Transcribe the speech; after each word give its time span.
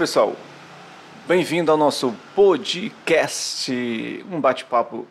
pessoal. 0.00 0.34
Bem-vindo 1.28 1.70
ao 1.70 1.76
nosso 1.76 2.16
podcast, 2.34 3.70
um 4.32 4.40
bate-papo 4.40 5.06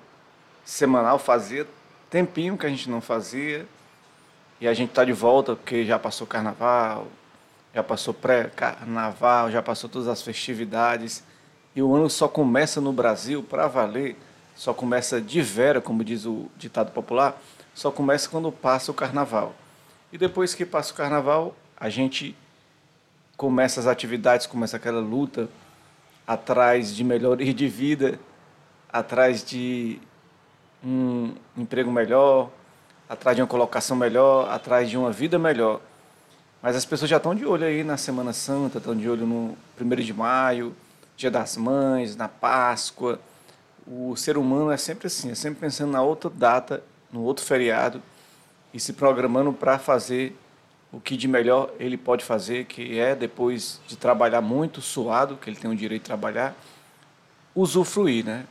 semanal. 0.66 1.20
Fazia 1.20 1.68
tempinho 2.10 2.58
que 2.58 2.66
a 2.66 2.70
gente 2.70 2.90
não 2.90 3.00
fazia 3.00 3.68
e 4.60 4.68
a 4.68 4.74
gente 4.74 4.90
está 4.90 5.06
de 5.06 5.14
volta 5.14 5.56
porque 5.56 5.86
já 5.86 6.00
passou 6.00 6.26
carnaval, 6.26 7.06
já 7.72 7.84
passou 7.84 8.16
pré-carnaval, 8.16 9.52
já 9.52 9.62
passou 9.62 9.88
todas 9.88 10.08
as 10.08 10.24
festividades 10.24 11.24
e 11.76 11.84
o 11.84 11.94
ano 11.94 12.10
só 12.10 12.28
começa 12.28 12.82
no 12.82 12.92
Brasil 12.92 13.44
para 13.44 13.68
valer, 13.68 14.18
só 14.56 14.74
começa 14.74 15.22
de 15.22 15.40
vera, 15.40 15.80
como 15.80 16.04
diz 16.04 16.26
o 16.26 16.50
ditado 16.58 16.92
popular, 16.94 17.40
só 17.76 17.92
começa 17.92 18.28
quando 18.28 18.52
passa 18.52 18.90
o 18.90 18.96
carnaval. 18.96 19.54
E 20.12 20.18
depois 20.18 20.56
que 20.56 20.66
passa 20.66 20.92
o 20.92 20.96
carnaval, 20.96 21.54
a 21.78 21.90
gente 21.90 22.36
começa 23.40 23.80
as 23.80 23.88
atividades, 23.88 24.46
começa 24.46 24.76
aquela 24.76 25.00
luta 25.00 25.48
atrás 26.28 26.94
de 26.94 27.06
melhoria 27.06 27.54
de 27.54 27.70
vida, 27.70 28.20
atrás 28.92 29.46
de 29.46 29.98
um 30.84 31.34
emprego 31.56 31.90
melhor, 31.90 32.50
atrás 33.08 33.38
de 33.38 33.42
uma 33.42 33.48
colocação 33.48 33.96
melhor, 33.96 34.52
atrás 34.52 34.90
de 34.90 34.98
uma 34.98 35.10
vida 35.10 35.40
melhor. 35.40 35.80
Mas 36.62 36.76
as 36.76 36.84
pessoas 36.84 37.10
já 37.10 37.16
estão 37.16 37.34
de 37.34 37.46
olho 37.46 37.66
aí 37.66 37.82
na 37.82 37.96
Semana 37.96 38.34
Santa, 38.34 38.78
estão 38.78 38.94
de 38.94 39.10
olho 39.10 39.26
no 39.26 39.58
1 39.80 39.96
de 40.04 40.14
maio, 40.14 40.76
Dia 41.16 41.32
das 41.32 41.56
Mães, 41.56 42.18
na 42.18 42.28
Páscoa. 42.28 43.22
O 43.88 44.18
ser 44.18 44.38
humano 44.38 44.70
é 44.70 44.76
sempre 44.76 45.08
assim, 45.08 45.32
é 45.32 45.36
sempre 45.36 45.62
pensando 45.62 45.94
na 45.94 46.02
outra 46.02 46.30
data, 46.30 46.84
no 47.10 47.22
outro 47.24 47.46
feriado 47.46 48.02
e 48.74 48.82
se 48.82 48.92
programando 48.92 49.54
para 49.54 49.80
fazer 49.80 50.36
o 50.92 51.00
que 51.00 51.16
de 51.16 51.28
melhor 51.28 51.72
ele 51.80 51.98
pode 51.98 52.26
fazer, 52.26 52.66
que 52.66 53.00
é 53.00 53.16
depois 53.16 53.80
de 53.88 53.96
trabalhar 53.96 54.42
muito, 54.42 54.82
suado, 54.82 55.38
que 55.38 55.50
ele 55.50 55.58
tem 55.58 55.70
o 55.70 55.76
direito 55.76 56.02
de 56.02 56.06
trabalhar, 56.08 56.56
usufruir, 57.54 58.26
né? 58.26 58.46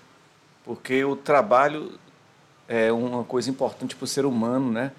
Porque 0.64 1.04
o 1.04 1.16
trabalho 1.16 1.98
é 2.68 2.92
uma 2.92 3.24
coisa 3.24 3.50
importante 3.50 3.96
para 3.96 4.04
o 4.04 4.06
ser 4.06 4.24
humano, 4.24 4.70
né? 4.70 4.92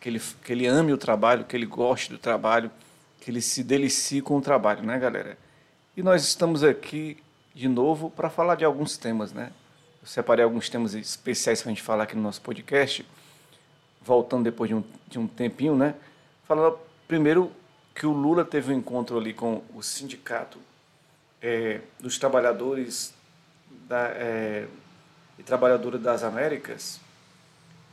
Que 0.00 0.08
ele, 0.08 0.20
que 0.44 0.52
ele 0.52 0.66
ame 0.66 0.92
o 0.92 0.98
trabalho, 0.98 1.44
que 1.44 1.56
ele 1.56 1.64
goste 1.64 2.10
do 2.10 2.18
trabalho, 2.18 2.70
que 3.20 3.30
ele 3.30 3.40
se 3.40 3.62
delicie 3.62 4.20
com 4.20 4.36
o 4.36 4.42
trabalho, 4.42 4.82
né, 4.82 4.98
galera? 4.98 5.38
E 5.96 6.02
nós 6.02 6.22
estamos 6.24 6.64
aqui 6.64 7.16
de 7.54 7.68
novo 7.68 8.10
para 8.10 8.28
falar 8.28 8.56
de 8.56 8.64
alguns 8.64 8.96
temas, 8.98 9.32
né? 9.32 9.52
Eu 10.02 10.08
separei 10.08 10.44
alguns 10.44 10.68
temas 10.68 10.94
especiais 10.94 11.62
para 11.62 11.70
a 11.70 11.74
gente 11.74 11.82
falar 11.82 12.04
aqui 12.04 12.16
no 12.16 12.22
nosso 12.22 12.40
podcast, 12.40 13.06
voltando 14.02 14.44
depois 14.44 14.68
de 14.68 14.74
um, 14.74 14.82
de 15.06 15.18
um 15.18 15.26
tempinho, 15.26 15.76
né? 15.76 15.94
Falando 16.44 16.78
primeiro 17.06 17.52
que 17.94 18.06
o 18.06 18.12
Lula 18.12 18.44
teve 18.44 18.72
um 18.72 18.76
encontro 18.78 19.18
ali 19.18 19.32
com 19.32 19.62
o 19.74 19.82
sindicato 19.82 20.58
é, 21.40 21.80
dos 22.00 22.18
trabalhadores 22.18 23.14
da, 23.88 24.08
é, 24.08 24.66
e 25.38 25.42
trabalhadoras 25.42 26.00
das 26.00 26.22
Américas. 26.22 27.00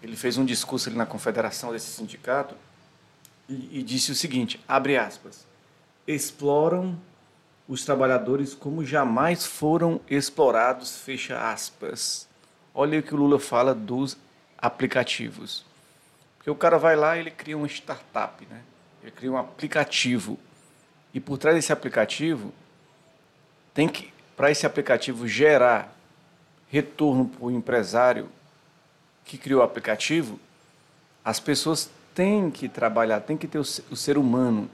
Ele 0.02 0.16
fez 0.16 0.38
um 0.38 0.46
discurso 0.46 0.90
ali 0.90 0.98
na 0.98 1.06
confederação 1.06 1.72
desse 1.72 1.92
sindicato 1.92 2.56
e, 3.48 3.80
e 3.80 3.84
disse 3.84 4.12
o 4.12 4.16
seguinte, 4.16 4.60
abre 4.68 4.98
aspas, 4.98 5.46
exploram 6.08 6.98
os 7.68 7.86
trabalhadores 7.86 8.56
como 8.56 8.84
jamais 8.84 9.46
foram 9.46 10.02
explorados, 10.10 10.98
fecha 10.98 11.52
aspas. 11.52 12.28
Olha 12.74 13.00
o 13.00 13.04
que 13.04 13.14
o 13.14 13.18
Lula 13.18 13.40
fala 13.40 13.76
dos 13.76 14.18
aplicativos. 14.58 15.69
Porque 16.50 16.52
o 16.52 16.56
cara 16.56 16.80
vai 16.80 16.96
lá 16.96 17.16
e 17.16 17.20
ele 17.20 17.30
cria 17.30 17.56
uma 17.56 17.68
startup, 17.68 18.44
né? 18.50 18.62
Ele 19.04 19.12
cria 19.12 19.32
um 19.32 19.38
aplicativo. 19.38 20.40
E 21.14 21.20
por 21.20 21.38
trás 21.38 21.56
desse 21.56 21.72
aplicativo, 21.72 22.52
tem 23.72 23.88
que, 23.88 24.12
para 24.36 24.50
esse 24.50 24.66
aplicativo 24.66 25.28
gerar 25.28 25.96
retorno 26.68 27.28
para 27.28 27.46
o 27.46 27.52
empresário 27.52 28.30
que 29.26 29.38
criou 29.38 29.62
o 29.62 29.64
aplicativo, 29.64 30.40
as 31.24 31.40
pessoas 31.40 31.88
têm 32.16 32.50
que 32.50 32.68
trabalhar, 32.68 33.20
tem 33.22 33.38
que 33.38 33.48
ter 33.48 33.60
o 33.60 33.96
ser 33.96 34.18
humano 34.18 34.68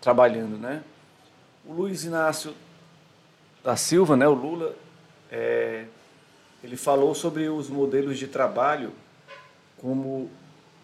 trabalhando, 0.00 0.56
né? 0.56 0.82
O 1.66 1.74
Luiz 1.74 2.02
Inácio 2.04 2.54
da 3.62 3.76
Silva, 3.76 4.16
né, 4.16 4.26
o 4.26 4.32
Lula, 4.32 4.74
é, 5.30 5.84
ele 6.64 6.78
falou 6.78 7.14
sobre 7.14 7.46
os 7.50 7.68
modelos 7.68 8.18
de 8.18 8.26
trabalho 8.26 8.94
como 9.76 10.30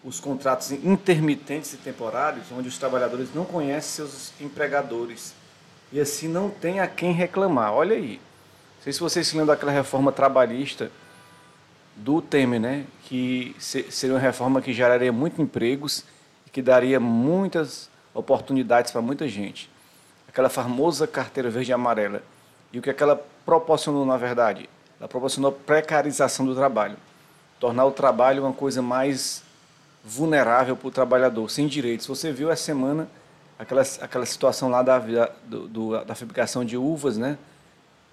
os 0.03 0.19
contratos 0.19 0.71
intermitentes 0.71 1.73
e 1.73 1.77
temporários, 1.77 2.45
onde 2.51 2.67
os 2.67 2.77
trabalhadores 2.77 3.33
não 3.33 3.43
conhecem 3.43 4.05
seus 4.05 4.33
empregadores 4.39 5.33
e 5.91 5.99
assim 5.99 6.27
não 6.27 6.49
tem 6.49 6.79
a 6.79 6.87
quem 6.87 7.11
reclamar. 7.11 7.73
Olha 7.73 7.95
aí. 7.95 8.19
Não 8.77 8.83
sei 8.83 8.93
se 8.93 8.99
vocês 8.99 9.27
se 9.27 9.35
lembram 9.35 9.53
daquela 9.53 9.71
reforma 9.71 10.11
trabalhista 10.11 10.91
do 11.95 12.21
Temer, 12.21 12.59
né? 12.59 12.85
Que 13.03 13.55
seria 13.59 14.13
uma 14.13 14.19
reforma 14.19 14.61
que 14.61 14.73
geraria 14.73 15.11
muitos 15.11 15.39
empregos 15.39 16.03
e 16.45 16.49
que 16.49 16.61
daria 16.61 16.99
muitas 16.99 17.89
oportunidades 18.13 18.91
para 18.91 19.01
muita 19.01 19.27
gente. 19.27 19.69
Aquela 20.27 20.49
famosa 20.49 21.07
carteira 21.07 21.49
verde 21.49 21.71
e 21.71 21.73
amarela. 21.73 22.21
E 22.71 22.79
o 22.79 22.81
que, 22.81 22.89
é 22.89 22.93
que 22.93 23.01
ela 23.01 23.25
proporcionou, 23.45 24.05
na 24.05 24.17
verdade? 24.17 24.69
Ela 24.99 25.07
proporcionou 25.07 25.51
precarização 25.51 26.45
do 26.45 26.53
trabalho. 26.53 26.97
Tornar 27.59 27.85
o 27.85 27.91
trabalho 27.91 28.43
uma 28.43 28.53
coisa 28.53 28.81
mais 28.81 29.41
vulnerável 30.07 30.75
para 30.75 30.87
o 30.87 30.91
trabalhador, 30.91 31.49
sem 31.49 31.67
direitos. 31.67 32.07
Você 32.07 32.31
viu 32.31 32.49
essa 32.49 32.63
semana 32.63 33.09
aquela, 33.59 33.81
aquela 34.01 34.25
situação 34.25 34.69
lá 34.69 34.81
da, 34.81 34.99
do, 35.45 36.03
da 36.05 36.15
fabricação 36.15 36.63
de 36.63 36.77
uvas, 36.77 37.17
né? 37.17 37.37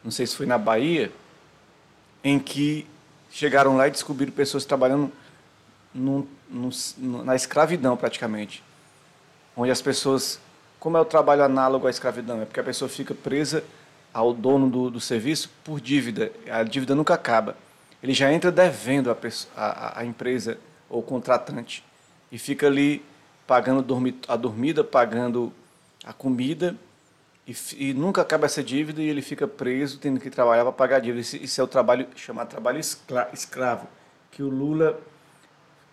Não 0.03 0.10
sei 0.10 0.27
se 0.27 0.37
foi 0.37 0.44
na 0.44 0.59
Bahia, 0.59 1.12
em 2.22 2.38
que 2.38 2.87
chegaram 3.31 3.77
lá 3.77 3.87
e 3.87 3.91
descobriram 3.91 4.33
pessoas 4.33 4.65
trabalhando 4.65 5.10
no, 5.94 6.27
no, 6.50 6.71
na 7.25 7.37
escravidão 7.37 7.97
praticamente. 7.97 8.62
Onde 9.56 9.71
as 9.71 9.81
pessoas. 9.81 10.41
Como 10.81 10.99
é 10.99 11.00
o 11.00 11.04
trabalho 11.04 11.43
análogo 11.43 11.87
à 11.87 11.91
escravidão? 11.91 12.43
É 12.43 12.44
porque 12.44 12.60
a 12.60 12.65
pessoa 12.65 12.88
fica 12.88 13.15
presa 13.15 13.65
ao 14.12 14.34
dono 14.34 14.69
do, 14.69 14.91
do 14.91 15.00
serviço 15.00 15.50
por 15.62 15.81
dívida. 15.81 16.31
A 16.50 16.62
dívida 16.62 16.94
nunca 16.94 17.15
acaba. 17.15 17.56
Ele 18.03 18.12
já 18.12 18.31
entra 18.31 18.53
devendo 18.53 19.10
a, 19.10 19.16
a, 19.56 20.00
a 20.00 20.04
empresa 20.04 20.59
ou 20.94 21.03
contratante. 21.03 21.84
E 22.31 22.38
fica 22.38 22.69
ali 22.69 23.05
pagando 23.47 23.84
a 24.28 24.37
dormida, 24.37 24.84
pagando 24.84 25.53
a 26.05 26.12
comida, 26.12 26.77
e, 27.47 27.55
e, 27.77 27.93
nunca 27.93 28.22
acaba 28.22 28.47
essa 28.47 28.62
dívida 28.62 29.03
e 29.03 29.09
ele 29.09 29.21
fica 29.21 29.47
preso, 29.47 29.99
tendo 29.99 30.19
que 30.19 30.31
trabalhar 30.31 30.62
para 30.62 30.72
pagar 30.72 30.97
a 30.97 31.00
dívida. 31.00 31.21
Isso 31.21 31.60
é 31.60 31.65
o 31.65 31.66
trabalho 31.66 32.06
chamado 32.16 32.49
trabalho 32.49 32.78
escravo, 32.78 33.87
que 34.31 34.43
o 34.43 34.49
Lula 34.49 34.99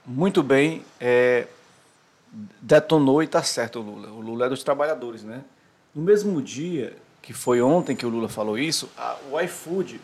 muito 0.06 0.42
bem 0.42 0.86
é, 1.00 1.48
detonou 2.62 3.22
e 3.22 3.26
está 3.26 3.44
certo 3.44 3.80
o 3.80 3.82
Lula. 3.82 4.10
O 4.12 4.22
Lula 4.22 4.46
é 4.46 4.50
dos 4.50 4.64
trabalhadores, 4.64 5.24
né? 5.24 5.44
No 5.94 6.02
mesmo 6.02 6.42
dia 6.42 6.96
que 7.22 7.34
foi 7.34 7.62
ontem 7.62 7.96
que 7.96 8.06
o 8.06 8.10
Lula 8.10 8.30
falou 8.30 8.58
isso, 8.58 8.90
a, 8.98 9.18
o 9.30 9.40
iFood, 9.42 10.00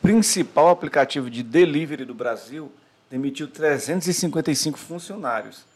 principal 0.00 0.68
aplicativo 0.68 1.28
de 1.28 1.42
delivery 1.42 2.04
do 2.04 2.14
Brasil, 2.14 2.70
demitiu 3.10 3.48
355 3.48 4.78
funcionários, 4.78 5.66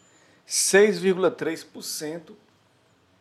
6,3% 0.47 2.31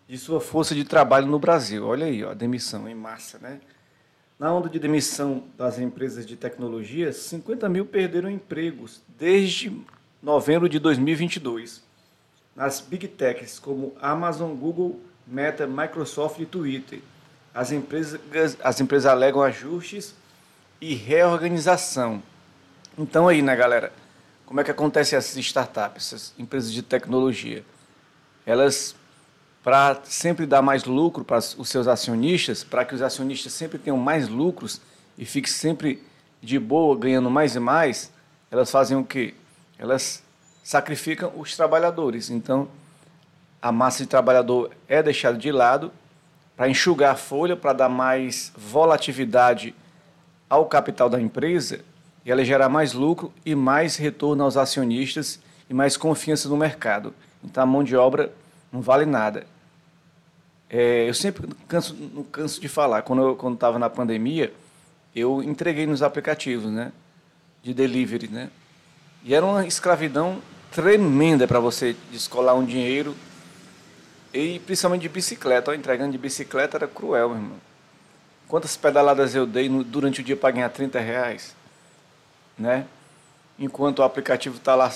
de 0.08 0.16
sua 0.18 0.40
força 0.40 0.74
de 0.74 0.84
trabalho 0.84 1.26
no 1.26 1.38
Brasil. 1.38 1.84
Olha 1.86 2.06
aí, 2.06 2.22
ó, 2.22 2.30
a 2.30 2.34
demissão 2.34 2.88
em 2.88 2.94
massa, 2.94 3.38
né? 3.38 3.60
Na 4.38 4.52
onda 4.52 4.68
de 4.68 4.78
demissão 4.78 5.44
das 5.56 5.78
empresas 5.78 6.24
de 6.26 6.36
tecnologia, 6.36 7.12
50 7.12 7.68
mil 7.68 7.86
perderam 7.86 8.30
empregos 8.30 9.00
desde 9.18 9.72
novembro 10.22 10.68
de 10.68 10.78
2022. 10.78 11.82
Nas 12.54 12.80
big 12.80 13.08
techs 13.08 13.58
como 13.58 13.96
Amazon, 14.00 14.54
Google, 14.54 15.00
Meta, 15.26 15.66
Microsoft 15.66 16.38
e 16.38 16.46
Twitter, 16.46 17.00
as 17.52 17.72
empresas, 17.72 18.20
as 18.62 18.80
empresas 18.80 19.10
alegam 19.10 19.42
ajustes 19.42 20.14
e 20.80 20.94
reorganização. 20.94 22.22
Então 22.98 23.26
aí, 23.26 23.40
né, 23.40 23.56
galera? 23.56 23.92
Como 24.46 24.60
é 24.60 24.64
que 24.64 24.70
acontece 24.70 25.16
essas 25.16 25.36
startups, 25.36 26.06
essas 26.06 26.34
empresas 26.38 26.72
de 26.72 26.82
tecnologia? 26.82 27.64
Elas, 28.44 28.94
para 29.62 30.00
sempre 30.04 30.44
dar 30.44 30.60
mais 30.60 30.84
lucro 30.84 31.24
para 31.24 31.38
os 31.38 31.68
seus 31.68 31.88
acionistas, 31.88 32.62
para 32.62 32.84
que 32.84 32.94
os 32.94 33.00
acionistas 33.00 33.52
sempre 33.52 33.78
tenham 33.78 33.96
mais 33.96 34.28
lucros 34.28 34.80
e 35.16 35.24
fiquem 35.24 35.50
sempre 35.50 36.02
de 36.42 36.58
boa, 36.58 36.96
ganhando 36.96 37.30
mais 37.30 37.56
e 37.56 37.60
mais, 37.60 38.12
elas 38.50 38.70
fazem 38.70 38.96
o 38.96 39.04
quê? 39.04 39.34
Elas 39.78 40.22
sacrificam 40.62 41.32
os 41.36 41.56
trabalhadores. 41.56 42.28
Então, 42.28 42.68
a 43.62 43.72
massa 43.72 44.02
de 44.02 44.10
trabalhador 44.10 44.70
é 44.86 45.02
deixada 45.02 45.38
de 45.38 45.50
lado 45.50 45.90
para 46.54 46.68
enxugar 46.68 47.14
a 47.14 47.16
folha, 47.16 47.56
para 47.56 47.72
dar 47.72 47.88
mais 47.88 48.52
volatilidade 48.54 49.74
ao 50.50 50.66
capital 50.66 51.08
da 51.08 51.18
empresa 51.18 51.80
e 52.24 52.30
ela 52.30 52.44
gerar 52.44 52.68
mais 52.68 52.92
lucro 52.92 53.32
e 53.44 53.54
mais 53.54 53.96
retorno 53.96 54.42
aos 54.44 54.56
acionistas 54.56 55.38
e 55.68 55.74
mais 55.74 55.96
confiança 55.96 56.48
no 56.48 56.56
mercado. 56.56 57.14
Então 57.42 57.62
a 57.62 57.66
mão 57.66 57.84
de 57.84 57.94
obra 57.96 58.32
não 58.72 58.80
vale 58.80 59.04
nada. 59.04 59.46
É, 60.70 61.08
eu 61.08 61.14
sempre 61.14 61.46
canso, 61.68 61.94
não 62.14 62.24
canso 62.24 62.60
de 62.60 62.68
falar. 62.68 63.02
Quando 63.02 63.22
eu 63.22 63.52
estava 63.52 63.78
na 63.78 63.90
pandemia, 63.90 64.52
eu 65.14 65.42
entreguei 65.42 65.86
nos 65.86 66.02
aplicativos, 66.02 66.70
né? 66.70 66.90
De 67.62 67.72
delivery, 67.72 68.28
né? 68.28 68.50
E 69.22 69.34
era 69.34 69.44
uma 69.44 69.66
escravidão 69.66 70.38
tremenda 70.72 71.46
para 71.46 71.60
você 71.60 71.94
descolar 72.10 72.54
um 72.56 72.64
dinheiro 72.64 73.14
e 74.32 74.58
principalmente 74.60 75.02
de 75.02 75.08
bicicleta. 75.08 75.70
Ó, 75.70 75.74
entregando 75.74 76.12
de 76.12 76.18
bicicleta 76.18 76.76
era 76.76 76.88
cruel, 76.88 77.28
meu 77.28 77.38
irmão. 77.38 77.58
Quantas 78.48 78.76
pedaladas 78.76 79.34
eu 79.34 79.46
dei 79.46 79.68
no, 79.68 79.84
durante 79.84 80.20
o 80.20 80.24
dia 80.24 80.36
para 80.36 80.50
ganhar 80.50 80.68
30 80.68 80.98
reais? 80.98 81.54
Né? 82.58 82.86
Enquanto 83.58 84.00
o 84.00 84.02
aplicativo 84.02 84.56
está 84.56 84.74
lá, 84.74 84.92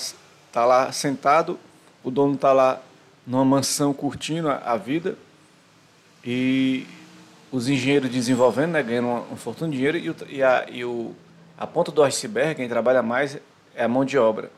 tá 0.51 0.65
lá 0.65 0.91
sentado, 0.91 1.59
o 2.03 2.11
dono 2.11 2.35
está 2.35 2.53
lá 2.53 2.81
numa 3.25 3.45
mansão 3.45 3.93
curtindo 3.93 4.49
a, 4.49 4.55
a, 4.57 4.77
vida 4.77 5.17
e 6.23 6.87
os 7.51 7.67
engenheiros 7.67 8.09
desenvolvendo, 8.09 8.71
né, 8.71 8.83
ganhando 8.83 9.07
uma, 9.07 9.19
uma 9.21 9.37
fortuna 9.37 9.69
de 9.69 9.77
dinheiro 9.77 9.97
e, 9.97 10.09
o, 10.09 10.15
e, 10.27 10.43
a, 10.43 10.65
e 10.69 10.85
o, 10.85 11.13
a 11.57 11.67
ponta 11.67 11.91
do 11.91 12.03
iceberg, 12.03 12.55
quem 12.55 12.67
trabalha 12.67 13.01
mais, 13.01 13.37
é 13.75 13.83
a 13.83 13.87
mão 13.87 14.03
de 14.03 14.17
obra 14.17 14.51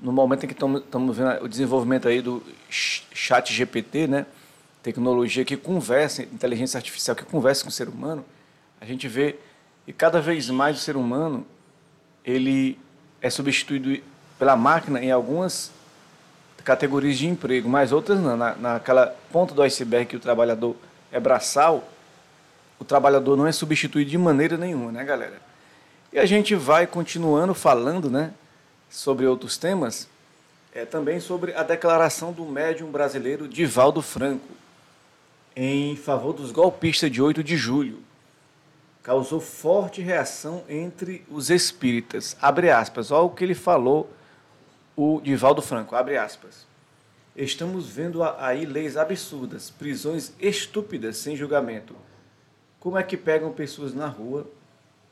no 0.00 0.12
momento 0.12 0.44
em 0.44 0.46
que 0.48 0.54
estamos 0.54 1.16
vendo 1.16 1.44
o 1.44 1.48
desenvolvimento 1.48 2.08
aí 2.08 2.22
do 2.22 2.42
chat 2.70 3.52
GPT, 3.52 4.06
né? 4.06 4.26
tecnologia 4.82 5.44
que 5.44 5.56
conversa, 5.56 6.22
inteligência 6.22 6.78
artificial 6.78 7.14
que 7.14 7.24
conversa 7.24 7.62
com 7.62 7.68
o 7.68 7.72
ser 7.72 7.88
humano, 7.88 8.24
a 8.80 8.84
gente 8.84 9.08
vê 9.08 9.36
que 9.84 9.92
cada 9.92 10.20
vez 10.20 10.48
mais 10.50 10.76
o 10.76 10.80
ser 10.80 10.96
humano 10.96 11.46
ele 12.24 12.78
é 13.20 13.28
substituído 13.30 14.02
pela 14.38 14.56
máquina 14.56 15.02
em 15.02 15.10
algumas 15.10 15.70
categorias 16.64 17.18
de 17.18 17.26
emprego, 17.26 17.68
mas 17.68 17.92
outras 17.92 18.18
não. 18.18 18.36
Na, 18.36 18.54
naquela 18.54 19.14
ponta 19.30 19.54
do 19.54 19.62
iceberg 19.62 20.06
que 20.06 20.16
o 20.16 20.20
trabalhador 20.20 20.76
é 21.12 21.20
braçal, 21.20 21.86
o 22.78 22.84
trabalhador 22.84 23.36
não 23.36 23.46
é 23.46 23.52
substituído 23.52 24.10
de 24.10 24.18
maneira 24.18 24.56
nenhuma, 24.56 24.90
né, 24.90 25.04
galera? 25.04 25.40
E 26.12 26.18
a 26.18 26.26
gente 26.26 26.54
vai 26.54 26.86
continuando 26.86 27.54
falando, 27.54 28.10
né? 28.10 28.32
sobre 28.94 29.26
outros 29.26 29.58
temas, 29.58 30.08
é 30.72 30.84
também 30.84 31.18
sobre 31.18 31.52
a 31.54 31.64
declaração 31.64 32.32
do 32.32 32.44
médium 32.44 32.90
brasileiro 32.90 33.48
Divaldo 33.48 34.00
Franco 34.00 34.46
em 35.56 35.96
favor 35.96 36.32
dos 36.32 36.52
golpistas 36.52 37.10
de 37.10 37.20
8 37.20 37.42
de 37.42 37.56
julho. 37.56 37.98
Causou 39.04 39.38
forte 39.38 40.00
reação 40.00 40.64
entre 40.66 41.26
os 41.30 41.50
espíritas. 41.50 42.36
Abre 42.40 42.70
aspas, 42.70 43.10
olha 43.10 43.24
o 43.24 43.30
que 43.30 43.44
ele 43.44 43.54
falou, 43.54 44.10
o 44.96 45.20
Divaldo 45.20 45.60
Franco, 45.60 45.94
abre 45.94 46.16
aspas. 46.16 46.66
Estamos 47.36 47.86
vendo 47.86 48.22
aí 48.22 48.64
leis 48.64 48.96
absurdas, 48.96 49.68
prisões 49.68 50.32
estúpidas 50.40 51.18
sem 51.18 51.36
julgamento. 51.36 51.94
Como 52.80 52.96
é 52.96 53.02
que 53.02 53.14
pegam 53.14 53.52
pessoas 53.52 53.92
na 53.92 54.06
rua, 54.06 54.50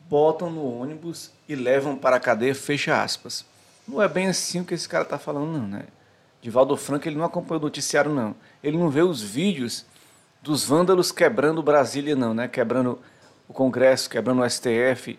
botam 0.09 0.51
no 0.51 0.65
ônibus 0.65 1.31
e 1.47 1.55
levam 1.55 1.95
para 1.95 2.17
a 2.17 2.21
cadeia, 2.21 2.55
fecha 2.55 3.03
aspas. 3.03 3.45
Não 3.87 4.01
é 4.01 4.09
bem 4.09 4.27
assim 4.27 4.61
o 4.61 4.65
que 4.65 4.73
esse 4.73 4.89
cara 4.89 5.05
está 5.05 5.19
falando, 5.19 5.53
não, 5.53 5.67
né? 5.69 5.85
Divaldo 6.41 6.77
Franco, 6.79 7.07
ele 7.07 7.17
não 7.17 7.27
acompanha 7.27 7.61
o 7.61 7.65
noticiário, 7.65 8.11
não. 8.11 8.35
Ele 8.65 8.79
não 8.79 8.89
vê 8.89 9.03
os 9.03 9.21
vídeos 9.21 9.85
dos 10.41 10.65
vândalos 10.65 11.13
quebrando 11.13 11.63
Brasília, 11.63 12.17
não, 12.17 12.33
né? 12.33 12.49
Quebrando 12.49 12.99
o 13.53 13.55
Congresso, 13.55 14.09
quebrando 14.09 14.41
o 14.41 14.49
STF, 14.49 15.19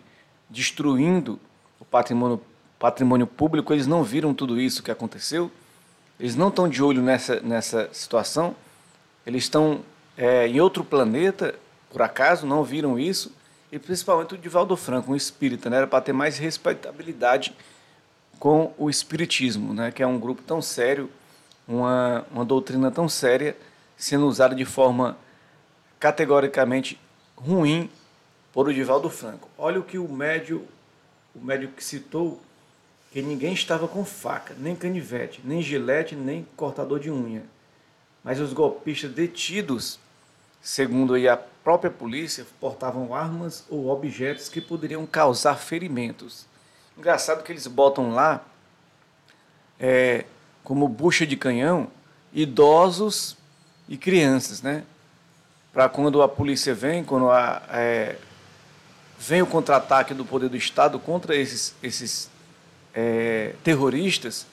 destruindo 0.50 1.38
o 1.78 1.84
patrimônio, 1.84 2.40
patrimônio 2.80 3.28
público. 3.28 3.72
Eles 3.72 3.86
não 3.86 4.02
viram 4.02 4.34
tudo 4.34 4.60
isso 4.60 4.82
que 4.82 4.90
aconteceu. 4.90 5.50
Eles 6.18 6.34
não 6.34 6.48
estão 6.48 6.68
de 6.68 6.82
olho 6.82 7.00
nessa, 7.00 7.40
nessa 7.40 7.88
situação. 7.92 8.56
Eles 9.24 9.44
estão 9.44 9.82
é, 10.16 10.48
em 10.48 10.60
outro 10.60 10.84
planeta, 10.84 11.54
por 11.90 12.02
acaso, 12.02 12.44
não 12.44 12.64
viram 12.64 12.98
isso. 12.98 13.32
E 13.70 13.78
principalmente 13.78 14.34
o 14.34 14.38
Divaldo 14.38 14.76
Franco, 14.76 15.12
um 15.12 15.16
espírita, 15.16 15.70
né? 15.70 15.78
Era 15.78 15.86
para 15.86 16.00
ter 16.00 16.12
mais 16.12 16.36
respeitabilidade 16.36 17.54
com 18.38 18.74
o 18.76 18.90
Espiritismo, 18.90 19.72
né, 19.72 19.92
que 19.92 20.02
é 20.02 20.06
um 20.06 20.18
grupo 20.18 20.42
tão 20.42 20.60
sério, 20.60 21.08
uma, 21.66 22.26
uma 22.32 22.44
doutrina 22.44 22.90
tão 22.90 23.08
séria, 23.08 23.56
sendo 23.96 24.26
usada 24.26 24.54
de 24.56 24.64
forma 24.64 25.16
categoricamente 26.00 27.00
ruim 27.36 27.88
por 28.54 28.68
o 28.68 28.72
Divaldo 28.72 29.10
Franco. 29.10 29.48
Olha 29.58 29.80
o 29.80 29.82
que 29.82 29.98
o 29.98 30.08
médio, 30.08 30.66
o 31.34 31.44
médio 31.44 31.68
que 31.70 31.82
citou, 31.82 32.40
que 33.10 33.20
ninguém 33.20 33.52
estava 33.52 33.88
com 33.88 34.04
faca, 34.04 34.54
nem 34.56 34.76
canivete, 34.76 35.40
nem 35.44 35.60
gilete, 35.60 36.14
nem 36.14 36.46
cortador 36.56 37.00
de 37.00 37.10
unha. 37.10 37.42
Mas 38.22 38.38
os 38.38 38.52
golpistas 38.52 39.10
detidos, 39.10 39.98
segundo 40.62 41.14
a 41.28 41.36
própria 41.36 41.90
polícia, 41.90 42.46
portavam 42.60 43.12
armas 43.12 43.64
ou 43.68 43.88
objetos 43.88 44.48
que 44.48 44.60
poderiam 44.60 45.04
causar 45.04 45.56
ferimentos. 45.56 46.46
Engraçado 46.96 47.42
que 47.42 47.50
eles 47.50 47.66
botam 47.66 48.14
lá, 48.14 48.44
é, 49.80 50.24
como 50.62 50.88
bucha 50.88 51.26
de 51.26 51.36
canhão, 51.36 51.88
idosos 52.32 53.36
e 53.88 53.96
crianças, 53.96 54.62
né? 54.62 54.84
Para 55.72 55.88
quando 55.88 56.22
a 56.22 56.28
polícia 56.28 56.72
vem, 56.72 57.02
quando 57.02 57.30
a, 57.30 57.62
é, 57.70 58.16
vem 59.26 59.40
o 59.40 59.46
contra-ataque 59.46 60.12
do 60.12 60.24
poder 60.24 60.48
do 60.48 60.56
Estado 60.56 60.98
contra 60.98 61.34
esses, 61.34 61.74
esses 61.82 62.28
é, 62.94 63.54
terroristas, 63.64 64.46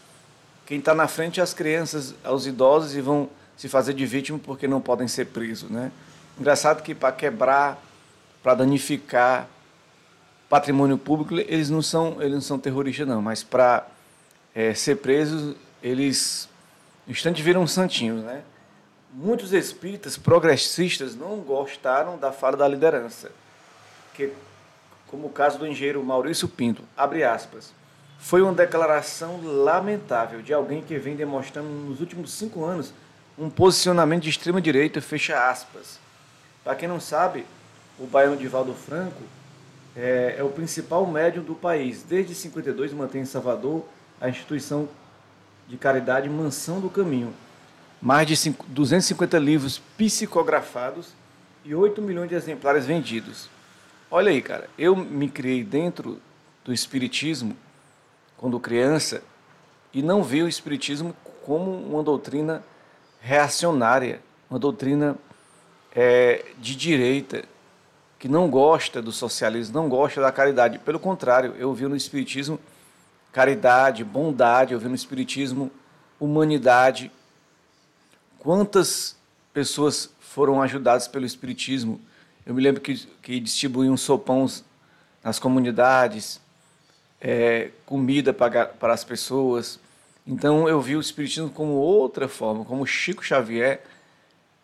quem 0.65 0.79
está 0.79 0.95
na 0.95 1.07
frente 1.07 1.39
é 1.39 1.43
as 1.43 1.53
crianças, 1.53 2.15
os 2.23 2.47
idosos 2.47 2.95
e 2.95 3.01
vão 3.01 3.29
se 3.57 3.67
fazer 3.67 3.93
de 3.93 4.05
vítima 4.05 4.39
porque 4.39 4.67
não 4.67 4.79
podem 4.79 5.07
ser 5.07 5.25
presos, 5.25 5.69
né? 5.69 5.91
Engraçado 6.39 6.81
que 6.81 6.95
para 6.95 7.11
quebrar, 7.11 7.83
para 8.41 8.55
danificar, 8.55 9.47
patrimônio 10.49 10.97
público, 10.97 11.35
eles 11.35 11.69
não 11.69 11.81
são, 11.81 12.21
eles 12.21 12.33
não 12.33 12.41
são 12.41 12.57
terroristas, 12.57 13.07
não, 13.07 13.21
mas 13.21 13.43
para 13.43 13.85
é, 14.55 14.73
ser 14.73 14.97
presos, 14.97 15.55
eles 15.83 16.47
no 17.05 17.11
instante 17.11 17.43
viram 17.43 17.67
santinhos, 17.67 18.23
né? 18.23 18.41
Muitos 19.13 19.51
espíritas 19.51 20.17
progressistas 20.17 21.13
não 21.13 21.37
gostaram 21.39 22.17
da 22.17 22.31
fala 22.31 22.55
da 22.55 22.67
liderança, 22.67 23.29
que, 24.13 24.31
como 25.11 25.27
o 25.27 25.29
caso 25.29 25.59
do 25.59 25.67
engenheiro 25.67 26.01
Maurício 26.01 26.47
Pinto, 26.47 26.83
abre 26.95 27.23
aspas, 27.23 27.73
foi 28.17 28.41
uma 28.41 28.53
declaração 28.53 29.41
lamentável 29.43 30.41
de 30.41 30.53
alguém 30.53 30.81
que 30.81 30.97
vem 30.97 31.17
demonstrando 31.17 31.67
nos 31.67 31.99
últimos 31.99 32.31
cinco 32.31 32.63
anos 32.63 32.93
um 33.37 33.49
posicionamento 33.49 34.23
de 34.23 34.29
extrema 34.29 34.61
direita, 34.61 35.01
fecha 35.01 35.49
aspas. 35.49 35.99
Para 36.63 36.75
quem 36.75 36.87
não 36.87 36.99
sabe, 36.99 37.45
o 37.99 38.05
baiano 38.05 38.37
Divaldo 38.37 38.73
Franco 38.73 39.21
é, 39.95 40.35
é 40.37 40.43
o 40.43 40.49
principal 40.49 41.05
médium 41.05 41.43
do 41.43 41.55
país. 41.55 42.03
Desde 42.03 42.33
52 42.33 42.93
mantém 42.93 43.23
em 43.23 43.25
Salvador 43.25 43.85
a 44.19 44.29
instituição 44.29 44.87
de 45.67 45.75
caridade 45.75 46.29
Mansão 46.29 46.79
do 46.79 46.89
Caminho. 46.89 47.33
Mais 48.01 48.27
de 48.27 48.37
5, 48.37 48.65
250 48.69 49.37
livros 49.39 49.81
psicografados 49.97 51.09
e 51.65 51.75
8 51.75 52.01
milhões 52.01 52.29
de 52.29 52.35
exemplares 52.35 52.85
vendidos. 52.85 53.49
Olha 54.13 54.29
aí, 54.29 54.41
cara, 54.41 54.69
eu 54.77 54.93
me 54.93 55.29
criei 55.29 55.63
dentro 55.63 56.21
do 56.65 56.73
Espiritismo 56.73 57.55
quando 58.35 58.59
criança 58.59 59.23
e 59.93 60.01
não 60.01 60.21
vi 60.21 60.43
o 60.43 60.49
Espiritismo 60.49 61.15
como 61.45 61.71
uma 61.71 62.03
doutrina 62.03 62.61
reacionária, 63.21 64.21
uma 64.49 64.59
doutrina 64.59 65.15
é, 65.95 66.43
de 66.57 66.75
direita, 66.75 67.45
que 68.19 68.27
não 68.27 68.49
gosta 68.49 69.01
do 69.01 69.13
socialismo, 69.13 69.75
não 69.75 69.87
gosta 69.87 70.19
da 70.19 70.29
caridade. 70.29 70.77
Pelo 70.79 70.99
contrário, 70.99 71.55
eu 71.57 71.73
vi 71.73 71.87
no 71.87 71.95
Espiritismo 71.95 72.59
caridade, 73.31 74.03
bondade, 74.03 74.73
eu 74.73 74.79
vi 74.79 74.89
no 74.89 74.95
Espiritismo 74.95 75.71
humanidade. 76.19 77.09
Quantas 78.37 79.15
pessoas 79.53 80.13
foram 80.19 80.61
ajudadas 80.61 81.07
pelo 81.07 81.25
Espiritismo? 81.25 81.97
Eu 82.45 82.53
me 82.53 82.61
lembro 82.61 82.81
que, 82.81 82.95
que 83.21 83.39
distribuíam 83.39 83.95
sopões 83.95 84.63
nas 85.23 85.37
comunidades, 85.37 86.41
é, 87.19 87.69
comida 87.85 88.33
para, 88.33 88.65
para 88.65 88.93
as 88.93 89.03
pessoas. 89.03 89.79
Então 90.25 90.67
eu 90.67 90.81
vi 90.81 90.95
o 90.95 91.01
Espiritismo 91.01 91.49
como 91.49 91.73
outra 91.73 92.27
forma, 92.27 92.65
como 92.65 92.85
Chico 92.85 93.23
Xavier, 93.23 93.83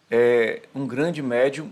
é, 0.10 0.64
um 0.74 0.88
grande 0.88 1.22
médium 1.22 1.72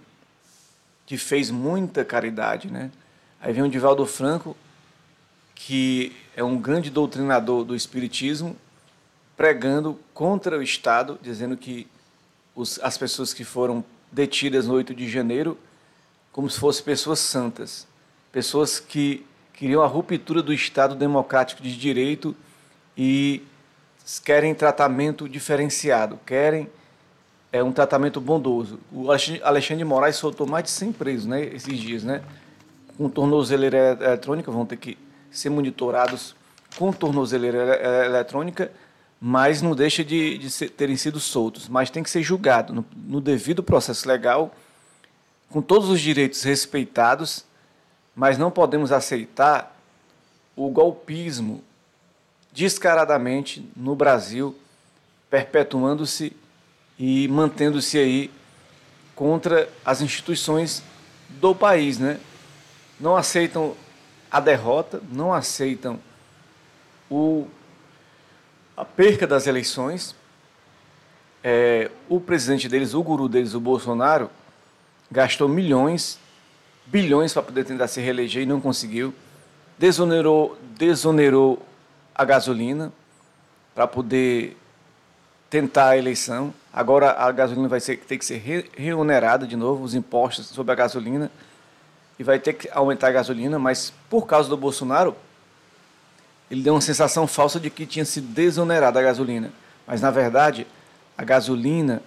que 1.05 1.17
fez 1.17 1.49
muita 1.49 2.03
caridade, 2.03 2.69
né? 2.69 2.91
Aí 3.39 3.53
vem 3.53 3.63
o 3.63 3.69
Divaldo 3.69 4.05
Franco, 4.05 4.55
que 5.53 6.15
é 6.35 6.43
um 6.43 6.57
grande 6.57 6.89
doutrinador 6.89 7.63
do 7.63 7.75
espiritismo, 7.75 8.55
pregando 9.37 9.99
contra 10.13 10.57
o 10.57 10.63
Estado, 10.63 11.19
dizendo 11.21 11.55
que 11.55 11.87
os, 12.55 12.79
as 12.81 12.97
pessoas 12.97 13.33
que 13.33 13.43
foram 13.43 13.83
detidas 14.11 14.67
no 14.67 14.73
8 14.73 14.95
de 14.95 15.07
janeiro, 15.09 15.57
como 16.35 16.49
se 16.49 16.59
fossem 16.59 16.83
pessoas 16.83 17.19
santas, 17.19 17.87
pessoas 18.29 18.77
que 18.77 19.25
queriam 19.53 19.81
a 19.81 19.87
ruptura 19.87 20.43
do 20.43 20.51
Estado 20.51 20.93
democrático 20.93 21.63
de 21.63 21.77
direito 21.77 22.35
e 22.97 23.41
querem 24.21 24.53
tratamento 24.53 25.29
diferenciado, 25.29 26.19
querem 26.25 26.69
é 27.53 27.63
um 27.63 27.71
tratamento 27.71 28.19
bondoso. 28.19 28.81
O 28.91 29.09
Alexandre 29.11 29.77
de 29.77 29.85
Moraes 29.85 30.17
soltou 30.17 30.45
mais 30.45 30.65
de 30.65 30.71
100 30.71 30.91
presos 30.91 31.25
né, 31.25 31.41
esses 31.41 31.79
dias, 31.79 32.03
né? 32.03 32.21
Com 32.97 33.07
tornozeleira 33.07 33.97
eletrônica, 34.01 34.51
vão 34.51 34.65
ter 34.65 34.75
que 34.75 34.97
ser 35.31 35.49
monitorados 35.49 36.35
com 36.75 36.91
tornozeleira 36.91 38.05
eletrônica, 38.07 38.73
mas 39.21 39.61
não 39.61 39.73
deixa 39.73 40.03
de, 40.03 40.37
de 40.37 40.49
ser, 40.49 40.69
terem 40.69 40.97
sido 40.97 41.17
soltos. 41.17 41.69
Mas 41.69 41.89
tem 41.89 42.03
que 42.03 42.09
ser 42.09 42.21
julgado 42.21 42.73
no, 42.73 42.85
no 42.93 43.21
devido 43.21 43.63
processo 43.63 44.05
legal, 44.05 44.53
com 45.55 45.61
todos 45.61 45.87
os 45.87 46.01
direitos 46.01 46.43
respeitados, 46.43 47.45
mas 48.13 48.37
não 48.37 48.51
podemos 48.51 48.91
aceitar 48.91 49.73
o 50.53 50.69
golpismo 50.69 51.63
descaradamente 52.51 53.65
no 53.73 53.95
Brasil, 53.95 54.53
perpetuando-se 55.29 56.35
e 56.99 57.29
mantendo-se 57.29 57.97
aí 57.97 58.29
contra 59.15 59.69
as 59.85 60.01
instituições 60.01 60.83
do 61.39 61.55
país, 61.55 61.99
né? 61.99 62.19
Não 62.99 63.15
aceitam 63.15 63.77
a 64.29 64.41
derrota, 64.41 65.01
não 65.09 65.33
aceitam 65.33 65.97
o, 67.09 67.47
a 68.75 68.83
perca 68.83 69.25
das 69.25 69.47
eleições. 69.47 70.13
É, 71.41 71.89
o 72.09 72.19
presidente 72.19 72.67
deles, 72.67 72.93
o 72.93 73.01
guru 73.01 73.29
deles, 73.29 73.53
o 73.53 73.61
Bolsonaro, 73.61 74.29
gastou 75.11 75.47
milhões, 75.47 76.19
bilhões 76.85 77.33
para 77.33 77.43
poder 77.43 77.63
tentar 77.63 77.87
se 77.87 78.01
reeleger 78.01 78.43
e 78.43 78.45
não 78.45 78.61
conseguiu. 78.61 79.13
Desonerou, 79.77 80.57
desonerou 80.77 81.61
a 82.13 82.23
gasolina 82.23 82.91
para 83.73 83.85
poder 83.87 84.57
tentar 85.49 85.89
a 85.89 85.97
eleição. 85.97 86.53
Agora 86.73 87.11
a 87.11 87.31
gasolina 87.31 87.67
vai 87.67 87.79
ser, 87.79 87.97
ter 87.97 88.17
que 88.17 88.25
ser 88.25 88.37
re, 88.37 88.69
reonerada 88.75 89.45
de 89.45 89.55
novo, 89.55 89.83
os 89.83 89.93
impostos 89.93 90.47
sobre 90.47 90.71
a 90.71 90.75
gasolina, 90.75 91.31
e 92.17 92.23
vai 92.23 92.39
ter 92.39 92.53
que 92.53 92.69
aumentar 92.71 93.07
a 93.07 93.11
gasolina, 93.11 93.59
mas 93.59 93.93
por 94.09 94.25
causa 94.25 94.49
do 94.49 94.55
Bolsonaro, 94.55 95.15
ele 96.49 96.61
deu 96.61 96.73
uma 96.73 96.81
sensação 96.81 97.27
falsa 97.27 97.59
de 97.59 97.69
que 97.69 97.85
tinha 97.85 98.05
sido 98.05 98.27
desonerada 98.27 98.99
a 98.99 99.03
gasolina. 99.03 99.51
Mas 99.85 100.01
na 100.01 100.11
verdade, 100.11 100.65
a 101.17 101.23
gasolina 101.23 102.01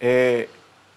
é, 0.00 0.48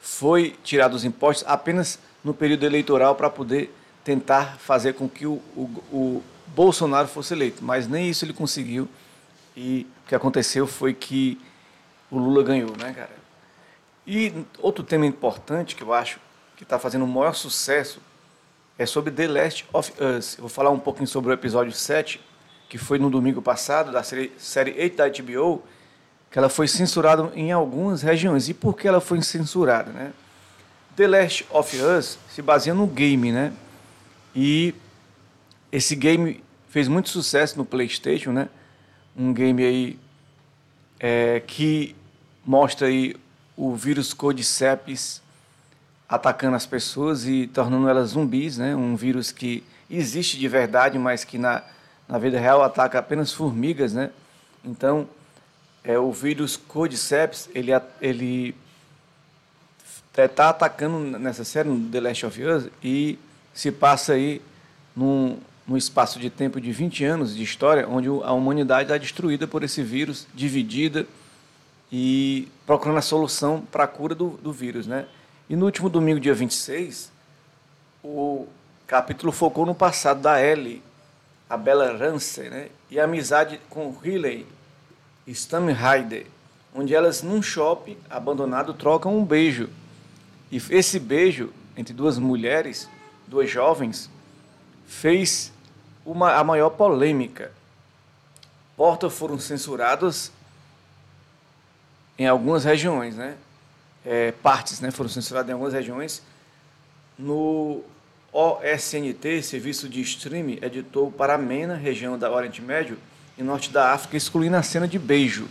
foi 0.02 0.56
tirada 0.64 0.94
dos 0.94 1.06
impostos 1.06 1.48
apenas 1.48 2.00
no 2.24 2.34
período 2.34 2.66
eleitoral 2.66 3.16
para 3.16 3.30
poder 3.30 3.74
tentar 4.04 4.58
fazer 4.58 4.94
com 4.94 5.08
que 5.08 5.28
o, 5.28 5.34
o, 5.56 5.84
o 5.92 6.24
Bolsonaro 6.48 7.08
fosse 7.08 7.34
eleito. 7.34 7.64
Mas 7.64 7.88
nem 7.88 8.10
isso 8.10 8.26
ele 8.26 8.34
conseguiu. 8.34 8.90
E 9.56 9.88
o 10.04 10.10
que 10.10 10.16
aconteceu 10.16 10.66
foi 10.66 10.94
que 10.94 11.40
o 12.10 12.18
Lula 12.18 12.44
ganhou, 12.44 12.76
né, 12.78 12.94
cara? 12.94 13.22
E 14.06 14.34
outro 14.58 14.84
tema 14.84 15.06
importante 15.06 15.76
que 15.76 15.84
eu 15.84 15.94
acho 15.94 16.20
que 16.58 16.64
está 16.64 16.80
fazendo 16.80 17.06
o 17.06 17.08
maior 17.08 17.36
sucesso 17.36 18.02
é 18.78 18.86
sobre 18.86 19.12
The 19.12 19.28
Last 19.28 19.66
of 19.72 19.94
Us. 20.02 20.38
Eu 20.38 20.42
vou 20.42 20.50
falar 20.50 20.72
um 20.72 20.80
pouquinho 20.80 21.08
sobre 21.08 21.30
o 21.30 21.34
episódio 21.34 21.72
7, 21.72 22.20
que 22.68 22.78
foi 22.78 22.98
no 22.98 23.10
domingo 23.10 23.42
passado, 23.42 23.92
da 23.92 24.02
série, 24.02 24.32
série 24.38 24.72
8 24.72 24.98
da 24.98 25.08
HBO, 25.08 25.64
que 26.32 26.40
ela 26.40 26.48
foi 26.48 26.68
censurada 26.68 27.30
em 27.36 27.52
algumas 27.52 28.02
regiões. 28.02 28.48
E 28.48 28.54
por 28.54 28.76
que 28.78 28.88
ela 28.88 29.02
foi 29.02 29.22
censurada, 29.22 29.92
né? 29.92 30.14
The 30.96 31.08
Last 31.08 31.46
of 31.50 31.78
Us 31.78 32.18
se 32.34 32.42
baseia 32.42 32.74
no 32.74 32.88
game, 32.88 33.32
né? 33.32 33.52
E 34.34 34.74
esse 35.72 35.96
game 35.96 36.42
fez 36.70 36.88
muito 36.88 37.10
sucesso 37.10 37.58
no 37.58 37.66
PlayStation, 37.66 38.32
né? 38.32 38.48
Um 39.16 39.34
game 39.34 39.64
aí 39.64 40.00
é, 41.00 41.42
que 41.46 41.96
mostra 42.46 42.88
aí 42.88 43.16
o 43.58 43.76
vírus 43.76 44.14
Cordyceps 44.14 45.22
atacando 46.08 46.56
as 46.56 46.66
pessoas 46.66 47.26
e 47.26 47.48
tornando 47.48 47.90
elas 47.90 48.12
zumbis, 48.12 48.58
né? 48.58 48.74
Um 48.74 48.96
vírus 48.96 49.32
que 49.32 49.64
existe 49.90 50.38
de 50.38 50.48
verdade, 50.48 50.98
mas 50.98 51.26
que 51.26 51.38
na, 51.38 51.62
na 52.08 52.18
vida 52.18 52.40
real 52.40 52.64
ataca 52.64 53.00
apenas 53.00 53.34
formigas, 53.34 53.92
né? 53.92 54.12
Então, 54.64 55.08
é, 55.84 55.98
o 55.98 56.12
vírus 56.12 56.58
Cordyceps, 56.58 57.50
ele, 57.54 57.72
ele 58.00 58.56
está 60.16 60.50
atacando 60.50 61.00
nessa 61.18 61.44
série, 61.44 61.70
no 61.70 61.90
The 61.90 62.00
Last 62.00 62.26
of 62.26 62.44
Us, 62.44 62.70
e 62.84 63.18
se 63.54 63.72
passa 63.72 64.14
aí 64.14 64.42
num, 64.96 65.38
num 65.68 65.78
espaço 65.78 66.20
de 66.20 66.30
tempo 66.30 66.62
de 66.62 66.72
20 66.72 67.04
anos 67.06 67.36
de 67.36 67.44
história, 67.44 67.88
onde 67.88 68.08
a 68.08 68.32
humanidade 68.32 68.84
está 68.84 68.98
destruída 68.98 69.48
por 69.48 69.64
esse 69.64 69.82
vírus, 69.82 70.28
dividida 70.34 71.08
e 71.92 72.48
procurando 72.66 72.98
a 72.98 73.02
solução 73.02 73.62
para 73.62 73.84
a 73.84 73.88
cura 73.88 74.14
do, 74.14 74.32
do 74.42 74.54
vírus. 74.54 74.86
Né? 74.86 75.06
E 75.50 75.56
no 75.56 75.66
último 75.66 75.90
domingo, 75.90 76.20
dia 76.20 76.34
26, 76.34 77.12
o 78.04 78.48
capítulo 78.86 79.32
focou 79.32 79.66
no 79.66 79.74
passado 79.74 80.22
da 80.22 80.42
Ellie, 80.42 80.82
a 81.50 81.58
Bella 81.58 81.98
Ramsey, 81.98 82.50
né? 82.50 82.70
e 82.90 83.00
a 83.00 83.04
amizade 83.04 83.60
com 83.70 83.92
Riley 83.92 84.46
Stamheider, 85.28 86.26
onde 86.74 86.96
elas, 86.96 87.22
num 87.22 87.42
shopping 87.42 87.98
abandonado, 88.10 88.74
trocam 88.74 89.18
um 89.18 89.26
beijo. 89.26 89.70
E 90.52 90.62
esse 90.70 91.00
beijo 91.00 91.52
entre 91.76 91.94
duas 91.94 92.18
mulheres, 92.18 92.90
duas 93.28 93.50
jovens, 93.50 94.10
fez 94.86 95.52
uma, 96.06 96.34
a 96.34 96.44
maior 96.44 96.72
polêmica. 96.72 97.52
Portas 98.76 99.14
foram 99.14 99.40
censuradas 99.40 100.32
em 102.18 102.28
algumas 102.28 102.64
regiões, 102.64 103.16
né? 103.16 103.38
É, 104.04 104.32
partes 104.32 104.80
né, 104.82 104.90
foram 104.90 105.10
censuradas 105.10 105.50
em 105.50 105.54
algumas 105.54 105.74
regiões. 105.74 106.22
No 107.18 107.84
OSNT, 108.34 109.44
Serviço 109.44 109.88
de 109.88 110.02
Streaming, 110.02 110.60
editou 110.62 111.12
para 111.12 111.36
a 111.36 111.38
MENA, 111.38 111.76
região 111.76 112.18
da 112.18 112.32
Oriente 112.32 112.62
Médio 112.62 112.98
e 113.38 113.44
Norte 113.44 113.72
da 113.72 113.92
África, 113.94 114.18
excluindo 114.18 114.56
a 114.56 114.64
cena 114.64 114.88
de 114.88 115.00
beijo. 115.00 115.48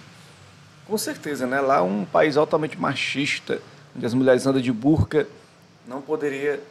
Com 0.87 0.99
certeza, 0.99 1.47
né? 1.47 1.61
Lá 1.61 1.83
um 1.83 2.05
país 2.05 2.37
altamente 2.37 2.79
machista, 2.79 3.61
onde 3.97 4.07
as 4.07 4.15
mulheres 4.15 4.47
andam 4.47 4.61
de 4.61 4.73
burca, 4.73 5.27
não 5.87 6.01
poderia 6.01 6.63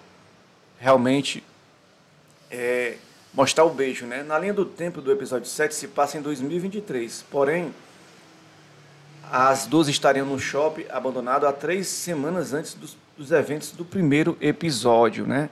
realmente 0.79 1.43
é, 2.49 2.95
mostrar 3.33 3.65
o 3.65 3.69
beijo, 3.69 4.05
né? 4.05 4.23
Na 4.23 4.37
linha 4.39 4.53
do 4.53 4.65
tempo 4.65 5.01
do 5.01 5.11
episódio 5.11 5.47
7 5.47 5.73
se 5.75 5.87
passa 5.87 6.17
em 6.17 6.21
2023, 6.21 7.25
porém 7.29 7.73
as 9.31 9.67
duas 9.67 9.87
estariam 9.87 10.25
no 10.25 10.39
shopping 10.39 10.85
abandonado 10.89 11.45
há 11.45 11.53
três 11.53 11.87
semanas 11.87 12.53
antes 12.53 12.73
dos, 12.73 12.97
dos 13.15 13.31
eventos 13.31 13.71
do 13.71 13.85
primeiro 13.85 14.35
episódio, 14.41 15.27
né? 15.27 15.49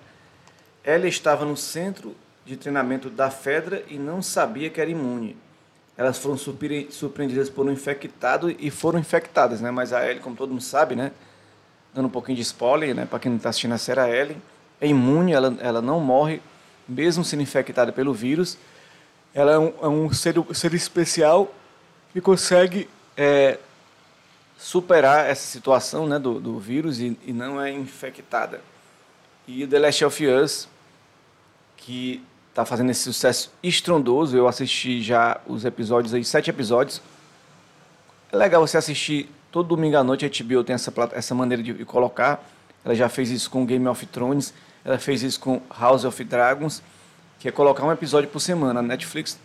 Ela 0.83 1.07
estava 1.07 1.45
no 1.45 1.55
centro 1.55 2.15
de 2.45 2.57
treinamento 2.57 3.09
da 3.09 3.29
Fedra 3.29 3.83
e 3.87 3.97
não 3.97 4.21
sabia 4.21 4.69
que 4.69 4.81
era 4.81 4.89
imune. 4.89 5.35
Elas 5.97 6.19
foram 6.19 6.37
surpreendidas 6.37 7.49
por 7.49 7.65
um 7.65 7.71
infectado 7.71 8.51
e 8.51 8.69
foram 8.69 8.99
infectadas, 8.99 9.59
né? 9.59 9.71
Mas 9.71 9.91
a 9.91 10.07
Ellie, 10.07 10.21
como 10.21 10.35
todo 10.35 10.51
mundo 10.51 10.61
sabe, 10.61 10.95
né? 10.95 11.11
Dando 11.93 12.05
um 12.05 12.11
pouquinho 12.11 12.35
de 12.35 12.43
spoiler, 12.43 12.93
né? 12.93 13.05
Para 13.05 13.17
quem 13.17 13.31
não 13.31 13.37
está 13.37 13.49
assistindo 13.49 13.73
a 13.73 13.77
série, 13.77 13.99
a 13.99 14.07
Ellie 14.07 14.37
é 14.79 14.87
imune, 14.87 15.33
ela, 15.33 15.57
ela 15.59 15.81
não 15.81 15.99
morre, 15.99 16.41
mesmo 16.87 17.23
sendo 17.25 17.41
infectada 17.41 17.91
pelo 17.91 18.13
vírus. 18.13 18.57
Ela 19.33 19.53
é 19.53 19.57
um, 19.57 19.73
é 19.81 19.87
um 19.87 20.13
ser, 20.13 20.35
ser 20.53 20.73
especial 20.73 21.51
que 22.13 22.21
consegue 22.21 22.87
é, 23.15 23.57
superar 24.57 25.29
essa 25.29 25.45
situação 25.45 26.07
né, 26.07 26.17
do, 26.17 26.39
do 26.39 26.59
vírus 26.59 26.99
e, 26.99 27.17
e, 27.25 27.33
não 27.33 27.61
é 27.61 27.71
infectada. 27.71 28.61
E 29.47 29.65
The 29.65 29.79
Last 29.79 30.05
of 30.05 30.27
Us, 30.27 30.67
que 31.75 32.23
está 32.57 32.65
fazendo 32.65 32.89
esse 32.89 33.01
sucesso 33.01 33.51
estrondoso, 33.61 34.35
eu 34.35 34.47
assisti 34.47 34.99
já 34.99 35.39
os 35.45 35.63
episódios 35.63 36.11
aí, 36.15 36.23
sete 36.23 36.49
episódios. 36.49 36.99
É 38.31 38.35
legal 38.35 38.65
você 38.65 38.77
assistir 38.77 39.29
todo 39.51 39.67
domingo 39.67 39.95
à 39.95 40.03
noite, 40.03 40.25
a 40.25 40.43
HBO 40.43 40.63
tem 40.63 40.73
essa, 40.73 40.91
essa 41.11 41.35
maneira 41.35 41.61
de 41.61 41.85
colocar. 41.85 42.43
Ela 42.83 42.95
já 42.95 43.07
fez 43.09 43.29
isso 43.29 43.51
com 43.51 43.63
Game 43.63 43.87
of 43.87 44.03
Thrones, 44.07 44.55
ela 44.83 44.97
fez 44.97 45.21
isso 45.21 45.39
com 45.39 45.61
House 45.79 46.03
of 46.03 46.23
Dragons, 46.23 46.81
que 47.39 47.47
é 47.47 47.51
colocar 47.51 47.85
um 47.85 47.91
episódio 47.91 48.27
por 48.27 48.39
semana. 48.39 48.79
A 48.79 48.83
Netflix 48.83 49.37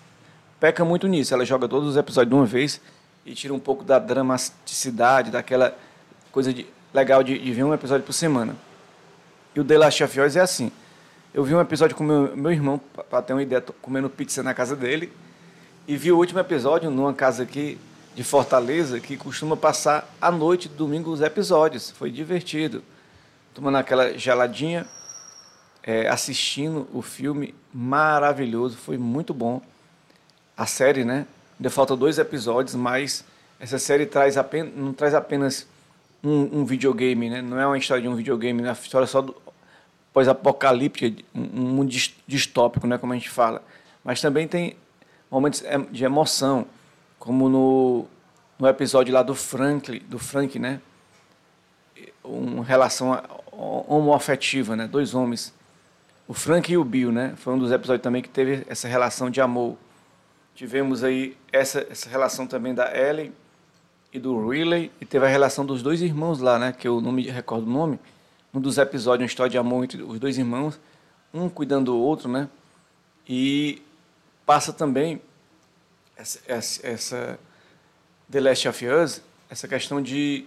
peca 0.58 0.82
muito 0.82 1.06
nisso, 1.06 1.34
ela 1.34 1.44
joga 1.44 1.68
todos 1.68 1.90
os 1.90 1.98
episódios 1.98 2.30
de 2.30 2.34
uma 2.34 2.46
vez 2.46 2.80
e 3.26 3.34
tira 3.34 3.52
um 3.52 3.60
pouco 3.60 3.84
da 3.84 3.98
dramaticidade, 3.98 5.30
daquela 5.30 5.76
coisa 6.30 6.50
de, 6.50 6.66
legal 6.94 7.22
de, 7.22 7.38
de 7.38 7.52
ver 7.52 7.64
um 7.64 7.74
episódio 7.74 8.06
por 8.06 8.14
semana. 8.14 8.56
E 9.54 9.60
o 9.60 9.64
The 9.64 9.76
Last 9.76 10.02
of 10.02 10.18
Us 10.18 10.34
é 10.34 10.40
assim. 10.40 10.72
Eu 11.34 11.42
vi 11.44 11.54
um 11.54 11.60
episódio 11.62 11.96
com 11.96 12.04
meu, 12.04 12.36
meu 12.36 12.52
irmão, 12.52 12.78
para 13.08 13.22
ter 13.22 13.32
uma 13.32 13.42
ideia, 13.42 13.64
comendo 13.80 14.10
pizza 14.10 14.42
na 14.42 14.52
casa 14.52 14.76
dele, 14.76 15.10
e 15.88 15.96
vi 15.96 16.12
o 16.12 16.18
último 16.18 16.38
episódio 16.38 16.90
numa 16.90 17.14
casa 17.14 17.44
aqui 17.44 17.78
de 18.14 18.22
Fortaleza, 18.22 19.00
que 19.00 19.16
costuma 19.16 19.56
passar 19.56 20.06
a 20.20 20.30
noite, 20.30 20.68
domingo, 20.68 21.10
os 21.10 21.22
episódios. 21.22 21.90
Foi 21.90 22.10
divertido. 22.10 22.84
Tomando 23.54 23.78
aquela 23.78 24.12
geladinha, 24.18 24.86
é, 25.82 26.06
assistindo 26.06 26.86
o 26.92 27.00
filme 27.00 27.54
maravilhoso, 27.72 28.76
foi 28.76 28.98
muito 28.98 29.32
bom. 29.32 29.62
A 30.54 30.66
série, 30.66 31.02
né? 31.02 31.26
Ainda 31.58 31.70
faltam 31.70 31.96
dois 31.96 32.18
episódios, 32.18 32.74
mas 32.74 33.24
essa 33.58 33.78
série 33.78 34.04
traz 34.04 34.36
apenas, 34.36 34.74
não 34.76 34.92
traz 34.92 35.14
apenas 35.14 35.66
um, 36.22 36.60
um, 36.60 36.64
videogame, 36.66 37.30
né? 37.30 37.40
Não 37.40 37.58
é 37.58 37.66
uma 37.66 37.78
história 37.78 38.02
de 38.02 38.08
um 38.08 38.14
videogame, 38.14 38.60
é 38.60 38.66
uma 38.66 38.72
história 38.72 39.06
só 39.06 39.22
do 39.22 39.34
pós-apocalíptica, 40.12 41.22
um, 41.34 41.40
mundo 41.40 41.90
distópico, 42.26 42.86
né? 42.86 42.98
Como 42.98 43.12
a 43.12 43.16
gente 43.16 43.30
fala. 43.30 43.62
Mas 44.04 44.20
também 44.20 44.46
tem 44.46 44.76
momentos 45.30 45.62
de 45.90 46.04
emoção, 46.04 46.66
como 47.18 47.48
no, 47.48 48.06
no 48.58 48.68
episódio 48.68 49.14
lá 49.14 49.22
do 49.22 49.34
Frank, 49.34 49.98
do 50.00 50.18
Frank, 50.18 50.58
né? 50.58 50.80
Uma 52.22 52.64
relação 52.64 53.20
homoafetiva, 53.52 54.76
né? 54.76 54.86
Dois 54.86 55.14
homens. 55.14 55.52
O 56.28 56.34
Frank 56.34 56.70
e 56.72 56.76
o 56.76 56.84
Bill, 56.84 57.10
né? 57.10 57.34
Foi 57.36 57.54
um 57.54 57.58
dos 57.58 57.72
episódios 57.72 58.02
também 58.02 58.22
que 58.22 58.28
teve 58.28 58.64
essa 58.68 58.86
relação 58.86 59.30
de 59.30 59.40
amor. 59.40 59.76
Tivemos 60.54 61.02
aí 61.02 61.36
essa, 61.50 61.86
essa 61.90 62.08
relação 62.08 62.46
também 62.46 62.74
da 62.74 62.96
Ellen 62.96 63.32
e 64.12 64.18
do 64.18 64.48
Riley, 64.48 64.92
e 65.00 65.06
teve 65.06 65.24
a 65.24 65.28
relação 65.28 65.64
dos 65.64 65.82
dois 65.82 66.02
irmãos 66.02 66.38
lá, 66.38 66.58
né? 66.58 66.72
Que 66.72 66.86
eu 66.86 67.00
não 67.00 67.10
me 67.10 67.22
recordo 67.22 67.66
o 67.66 67.70
nome. 67.70 67.98
Um 68.54 68.60
dos 68.60 68.76
episódios, 68.76 69.22
uma 69.22 69.26
história 69.26 69.50
de 69.50 69.56
amor 69.56 69.84
entre 69.84 70.02
os 70.02 70.18
dois 70.20 70.36
irmãos, 70.36 70.78
um 71.32 71.48
cuidando 71.48 71.92
do 71.92 71.98
outro, 71.98 72.28
né? 72.28 72.48
E 73.26 73.82
passa 74.44 74.72
também 74.72 75.22
essa, 76.16 76.38
essa, 76.46 76.86
essa 76.86 77.38
The 78.30 78.40
Last 78.40 78.68
of 78.68 78.86
Us, 78.86 79.22
essa 79.48 79.66
questão 79.66 80.02
de 80.02 80.44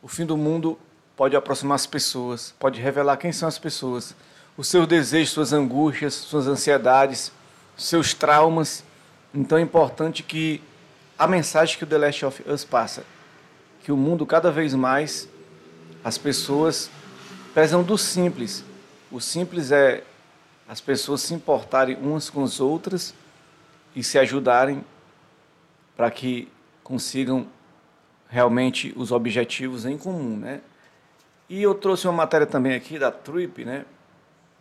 o 0.00 0.06
fim 0.06 0.24
do 0.24 0.36
mundo 0.36 0.78
pode 1.16 1.34
aproximar 1.34 1.74
as 1.74 1.86
pessoas, 1.86 2.54
pode 2.58 2.80
revelar 2.80 3.16
quem 3.16 3.32
são 3.32 3.48
as 3.48 3.58
pessoas, 3.58 4.14
os 4.56 4.68
seus 4.68 4.86
desejos, 4.86 5.30
suas 5.32 5.52
angústias, 5.52 6.14
suas 6.14 6.46
ansiedades, 6.46 7.32
seus 7.76 8.14
traumas. 8.14 8.84
Então 9.34 9.58
é 9.58 9.60
importante 9.60 10.22
que 10.22 10.62
a 11.18 11.26
mensagem 11.26 11.76
que 11.76 11.84
o 11.84 11.86
The 11.86 11.98
Last 11.98 12.24
of 12.24 12.44
Us 12.48 12.64
passa, 12.64 13.04
que 13.82 13.90
o 13.90 13.96
mundo 13.96 14.24
cada 14.24 14.50
vez 14.50 14.72
mais 14.72 15.28
as 16.02 16.16
pessoas 16.16 16.90
prezam 17.54 17.82
do 17.82 17.96
simples. 17.98 18.64
O 19.10 19.20
simples 19.20 19.72
é 19.72 20.04
as 20.68 20.80
pessoas 20.80 21.20
se 21.22 21.34
importarem 21.34 21.96
umas 21.96 22.30
com 22.30 22.44
as 22.44 22.60
outras 22.60 23.14
e 23.94 24.04
se 24.04 24.18
ajudarem 24.18 24.84
para 25.96 26.10
que 26.10 26.48
consigam 26.82 27.46
realmente 28.28 28.92
os 28.96 29.10
objetivos 29.10 29.84
em 29.84 29.98
comum, 29.98 30.36
né? 30.36 30.60
E 31.48 31.60
eu 31.60 31.74
trouxe 31.74 32.06
uma 32.06 32.12
matéria 32.12 32.46
também 32.46 32.74
aqui 32.74 32.98
da 32.98 33.10
Trip, 33.10 33.64
né? 33.64 33.84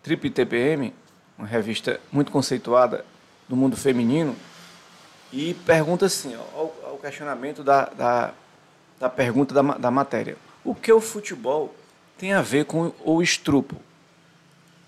Trip 0.02 0.30
TPM, 0.32 0.94
uma 1.38 1.46
revista 1.46 2.02
muito 2.12 2.32
conceituada 2.32 3.06
do 3.48 3.56
mundo 3.56 3.78
feminino, 3.78 4.36
e 5.32 5.54
pergunta 5.54 6.08
assim, 6.08 6.36
ó, 6.36 6.64
o 6.92 6.98
questionamento 7.00 7.64
da, 7.64 7.86
da, 7.86 8.34
da 9.00 9.10
pergunta 9.10 9.54
da, 9.54 9.62
da 9.62 9.92
matéria. 9.92 10.36
O 10.66 10.74
que 10.74 10.92
o 10.92 11.00
futebol 11.00 11.74
tem 12.20 12.34
a 12.34 12.42
ver 12.42 12.66
com 12.66 12.92
o 13.06 13.22
estrupo? 13.22 13.78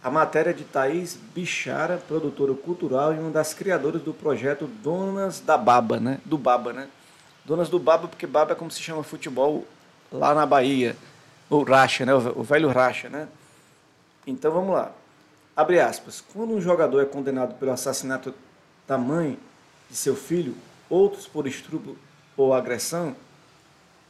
A 0.04 0.12
matéria 0.12 0.54
de 0.54 0.66
Thaís 0.66 1.18
Bichara, 1.34 1.98
produtora 1.98 2.54
cultural 2.54 3.14
e 3.14 3.20
uma 3.20 3.32
das 3.32 3.54
criadoras 3.54 4.02
do 4.02 4.14
projeto 4.14 4.68
Donas 4.68 5.40
da 5.40 5.58
Baba, 5.58 6.00
né? 6.00 6.20
Do 6.26 6.38
Baba, 6.38 6.74
né? 6.74 6.90
Donas 7.46 7.70
do 7.70 7.80
Baba, 7.80 8.08
porque 8.08 8.28
Baba 8.28 8.52
é 8.52 8.56
como 8.56 8.70
se 8.70 8.82
chama 8.82 9.02
futebol 9.02 9.66
lá 10.12 10.34
na 10.34 10.46
Bahia. 10.46 10.98
O 11.50 11.64
Racha, 11.64 12.06
né? 12.06 12.14
O 12.14 12.44
velho 12.44 12.70
Racha, 12.70 13.10
né? 13.10 13.28
Então 14.28 14.52
vamos 14.52 14.74
lá. 14.74 14.92
Abre 15.56 15.80
aspas. 15.80 16.22
Quando 16.34 16.54
um 16.54 16.62
jogador 16.62 17.02
é 17.02 17.06
condenado 17.06 17.56
pelo 17.56 17.72
assassinato 17.72 18.34
da 18.88 18.98
mãe 18.98 19.40
de 19.90 19.96
seu 19.96 20.16
filho, 20.16 20.56
outros 20.90 21.28
por 21.28 21.48
estupro 21.48 21.98
ou 22.36 22.54
agressão, 22.54 23.16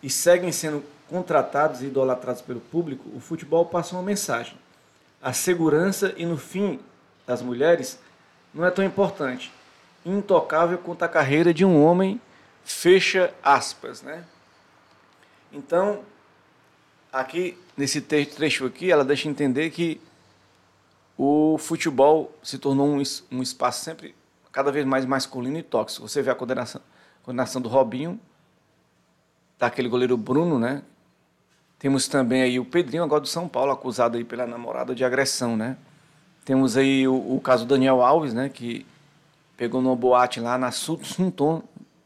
e 0.01 0.09
seguem 0.09 0.51
sendo 0.51 0.83
contratados 1.11 1.83
e 1.83 1.85
idolatrados 1.85 2.41
pelo 2.41 2.59
público, 2.59 3.07
o 3.15 3.19
futebol 3.19 3.65
passa 3.65 3.95
uma 3.95 4.01
mensagem 4.01 4.57
a 5.21 5.33
segurança 5.33 6.13
e, 6.17 6.25
no 6.25 6.37
fim, 6.37 6.79
das 7.27 7.41
mulheres 7.41 7.99
não 8.53 8.65
é 8.65 8.71
tão 8.71 8.83
importante. 8.83 9.53
Intocável 10.03 10.79
quanto 10.79 11.03
a 11.03 11.07
carreira 11.07 11.53
de 11.53 11.63
um 11.63 11.81
homem, 11.83 12.19
fecha 12.63 13.31
aspas, 13.43 14.01
né? 14.01 14.25
Então, 15.53 16.01
aqui, 17.13 17.57
nesse 17.77 18.01
trecho 18.01 18.65
aqui, 18.65 18.91
ela 18.91 19.05
deixa 19.05 19.29
entender 19.29 19.69
que 19.69 20.01
o 21.15 21.57
futebol 21.59 22.35
se 22.41 22.57
tornou 22.57 22.87
um, 22.87 23.03
um 23.31 23.43
espaço 23.43 23.83
sempre 23.83 24.15
cada 24.51 24.71
vez 24.71 24.85
mais 24.85 25.05
masculino 25.05 25.57
e 25.57 25.63
tóxico. 25.63 26.07
Você 26.07 26.21
vê 26.21 26.31
a 26.31 26.35
condenação, 26.35 26.81
condenação 27.21 27.61
do 27.61 27.69
Robinho, 27.69 28.19
daquele 29.59 29.87
goleiro 29.87 30.17
Bruno, 30.17 30.57
né? 30.57 30.81
Temos 31.81 32.07
também 32.07 32.43
aí 32.43 32.59
o 32.59 32.63
Pedrinho, 32.63 33.03
agora 33.03 33.21
do 33.21 33.27
São 33.27 33.47
Paulo, 33.47 33.71
acusado 33.71 34.15
aí 34.15 34.23
pela 34.23 34.45
namorada 34.45 34.93
de 34.93 35.03
agressão, 35.03 35.57
né? 35.57 35.75
Temos 36.45 36.77
aí 36.77 37.07
o, 37.07 37.15
o 37.15 37.41
caso 37.41 37.65
do 37.65 37.69
Daniel 37.69 38.03
Alves, 38.03 38.35
né? 38.35 38.49
Que 38.49 38.85
pegou 39.57 39.81
numa 39.81 39.95
boate 39.95 40.39
lá 40.39 40.59
na 40.59 40.69
Sunton, 40.69 41.63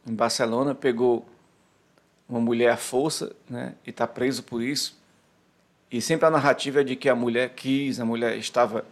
em 0.07 0.13
Barcelona, 0.13 0.73
pegou 0.73 1.25
uma 2.29 2.39
mulher 2.39 2.69
à 2.69 2.77
força, 2.77 3.35
né? 3.49 3.75
E 3.85 3.89
está 3.89 4.07
preso 4.07 4.43
por 4.43 4.61
isso. 4.61 4.97
E 5.91 6.01
sempre 6.01 6.25
a 6.25 6.31
narrativa 6.31 6.79
é 6.79 6.83
de 6.85 6.95
que 6.95 7.09
a 7.09 7.15
mulher 7.15 7.49
quis, 7.49 7.99
a 7.99 8.05
mulher 8.05 8.37
estava 8.37 8.85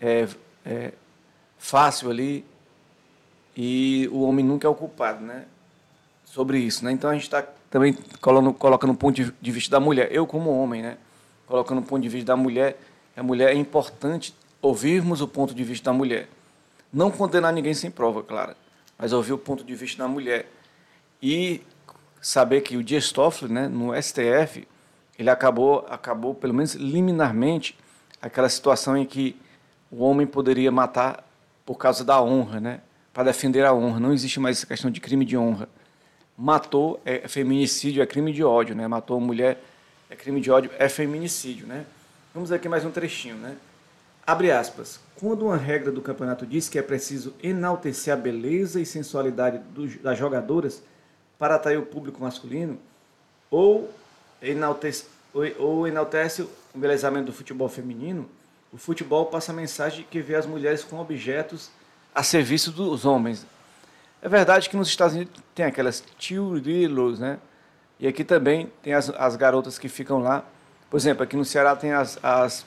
é, 0.00 0.26
é, 0.64 0.92
fácil 1.56 2.10
ali 2.10 2.44
e 3.56 4.08
o 4.10 4.22
homem 4.22 4.44
nunca 4.44 4.66
é 4.66 4.70
o 4.70 4.74
culpado, 4.74 5.24
né? 5.24 5.44
Sobre 6.24 6.58
isso, 6.58 6.84
né? 6.84 6.90
Então 6.90 7.10
a 7.10 7.12
gente 7.12 7.22
está 7.22 7.46
também 7.76 7.92
colocando, 8.22 8.54
colocando 8.54 8.94
ponto 8.94 9.22
de 9.22 9.52
vista 9.52 9.72
da 9.72 9.78
mulher. 9.78 10.08
Eu, 10.10 10.26
como 10.26 10.50
homem, 10.50 10.80
né? 10.80 10.96
colocando 11.46 11.82
o 11.82 11.82
ponto 11.82 12.02
de 12.02 12.08
vista 12.08 12.28
da 12.28 12.36
mulher, 12.36 12.80
a 13.14 13.22
mulher 13.22 13.50
é 13.50 13.54
importante 13.54 14.34
ouvirmos 14.62 15.20
o 15.20 15.28
ponto 15.28 15.54
de 15.54 15.62
vista 15.62 15.90
da 15.90 15.92
mulher. 15.92 16.26
Não 16.90 17.10
condenar 17.10 17.52
ninguém 17.52 17.74
sem 17.74 17.90
prova, 17.90 18.22
claro, 18.22 18.54
mas 18.96 19.12
ouvir 19.12 19.34
o 19.34 19.38
ponto 19.38 19.62
de 19.62 19.74
vista 19.74 20.02
da 20.02 20.08
mulher. 20.08 20.50
E 21.22 21.60
saber 22.18 22.62
que 22.62 22.78
o 22.78 22.82
Dias 22.82 23.12
Toffoli, 23.12 23.52
né, 23.52 23.68
no 23.68 23.92
STF, 24.02 24.66
ele 25.18 25.28
acabou, 25.28 25.86
acabou, 25.90 26.34
pelo 26.34 26.54
menos 26.54 26.74
liminarmente, 26.76 27.76
aquela 28.22 28.48
situação 28.48 28.96
em 28.96 29.04
que 29.04 29.36
o 29.90 30.02
homem 30.02 30.26
poderia 30.26 30.72
matar 30.72 31.22
por 31.66 31.74
causa 31.74 32.02
da 32.02 32.22
honra, 32.22 32.58
né? 32.58 32.80
para 33.12 33.24
defender 33.24 33.66
a 33.66 33.74
honra. 33.74 34.00
Não 34.00 34.14
existe 34.14 34.40
mais 34.40 34.56
essa 34.56 34.66
questão 34.66 34.90
de 34.90 34.98
crime 34.98 35.26
de 35.26 35.36
honra 35.36 35.68
matou 36.36 37.00
é 37.04 37.26
feminicídio, 37.26 38.02
é 38.02 38.06
crime 38.06 38.32
de 38.32 38.44
ódio, 38.44 38.74
né? 38.74 38.86
Matou 38.86 39.18
uma 39.18 39.26
mulher 39.26 39.62
é 40.10 40.14
crime 40.14 40.40
de 40.40 40.50
ódio, 40.50 40.70
é 40.78 40.88
feminicídio, 40.88 41.66
né? 41.66 41.84
Vamos 42.32 42.52
aqui 42.52 42.68
mais 42.68 42.84
um 42.84 42.90
trechinho, 42.90 43.36
né? 43.36 43.56
Abre 44.26 44.50
aspas. 44.50 45.00
Quando 45.16 45.46
uma 45.46 45.56
regra 45.56 45.90
do 45.90 46.02
campeonato 46.02 46.44
diz 46.44 46.68
que 46.68 46.78
é 46.78 46.82
preciso 46.82 47.34
enaltecer 47.42 48.12
a 48.12 48.16
beleza 48.16 48.80
e 48.80 48.86
sensualidade 48.86 49.60
das 50.02 50.18
jogadoras 50.18 50.82
para 51.38 51.54
atrair 51.54 51.78
o 51.78 51.86
público 51.86 52.20
masculino, 52.20 52.78
ou 53.50 53.90
enaltece, 54.42 55.06
ou, 55.32 55.44
ou 55.58 55.88
enaltece 55.88 56.42
o 56.42 56.50
embelezamento 56.74 57.26
do 57.26 57.32
futebol 57.32 57.68
feminino, 57.68 58.28
o 58.72 58.76
futebol 58.76 59.26
passa 59.26 59.52
a 59.52 59.54
mensagem 59.54 60.06
que 60.10 60.20
vê 60.20 60.34
as 60.34 60.44
mulheres 60.44 60.84
como 60.84 61.00
objetos 61.00 61.70
a 62.14 62.22
serviço 62.22 62.70
dos 62.72 63.04
homens. 63.04 63.46
É 64.26 64.28
verdade 64.28 64.68
que 64.68 64.76
nos 64.76 64.88
Estados 64.88 65.14
Unidos 65.14 65.40
tem 65.54 65.64
aquelas 65.64 66.02
cheerleaders, 66.18 67.20
né? 67.20 67.38
E 68.00 68.08
aqui 68.08 68.24
também 68.24 68.72
tem 68.82 68.92
as, 68.92 69.08
as 69.10 69.36
garotas 69.36 69.78
que 69.78 69.88
ficam 69.88 70.18
lá. 70.18 70.44
Por 70.90 70.96
exemplo, 70.96 71.22
aqui 71.22 71.36
no 71.36 71.44
Ceará 71.44 71.76
tem 71.76 71.92
as, 71.92 72.18
as, 72.20 72.66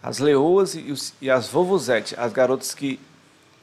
as 0.00 0.20
leoas 0.20 0.76
e, 0.76 0.92
os, 0.92 1.12
e 1.20 1.28
as 1.28 1.48
vovozetes, 1.48 2.16
as 2.16 2.32
garotas 2.32 2.72
que 2.72 3.00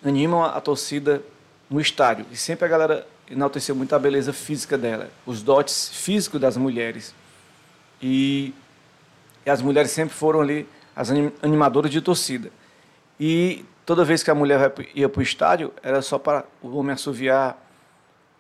animam 0.04 0.44
a, 0.44 0.58
a, 0.58 0.60
torcida 0.60 1.24
no 1.70 1.80
estádio. 1.80 2.26
E 2.30 2.36
sempre 2.36 2.66
a 2.66 2.68
galera 2.68 3.08
enalteceu 3.32 3.74
muito 3.74 3.96
a 3.96 4.00
beleza 4.00 4.34
física 4.34 4.78
dela, 4.78 5.10
os 5.26 5.42
dotes 5.42 5.88
físicos 5.88 6.42
das 6.42 6.58
mulheres. 6.58 7.16
E, 8.02 8.54
e 9.46 9.50
as 9.50 9.62
mulheres 9.62 9.92
sempre 9.92 10.14
foram 10.14 10.42
ali 10.42 10.68
as 10.94 11.10
animadoras 11.42 11.90
de 11.90 12.02
torcida. 12.02 12.52
E 13.18 13.64
toda 13.88 14.04
vez 14.04 14.22
que 14.22 14.30
a 14.30 14.36
mulher 14.36 14.74
ia 14.94 15.08
para 15.08 15.20
o 15.20 15.24
estádio, 15.24 15.74
era 15.82 16.02
só 16.02 16.20
para 16.20 16.44
o 16.62 16.76
homem 16.76 16.92
assoviar, 16.92 17.58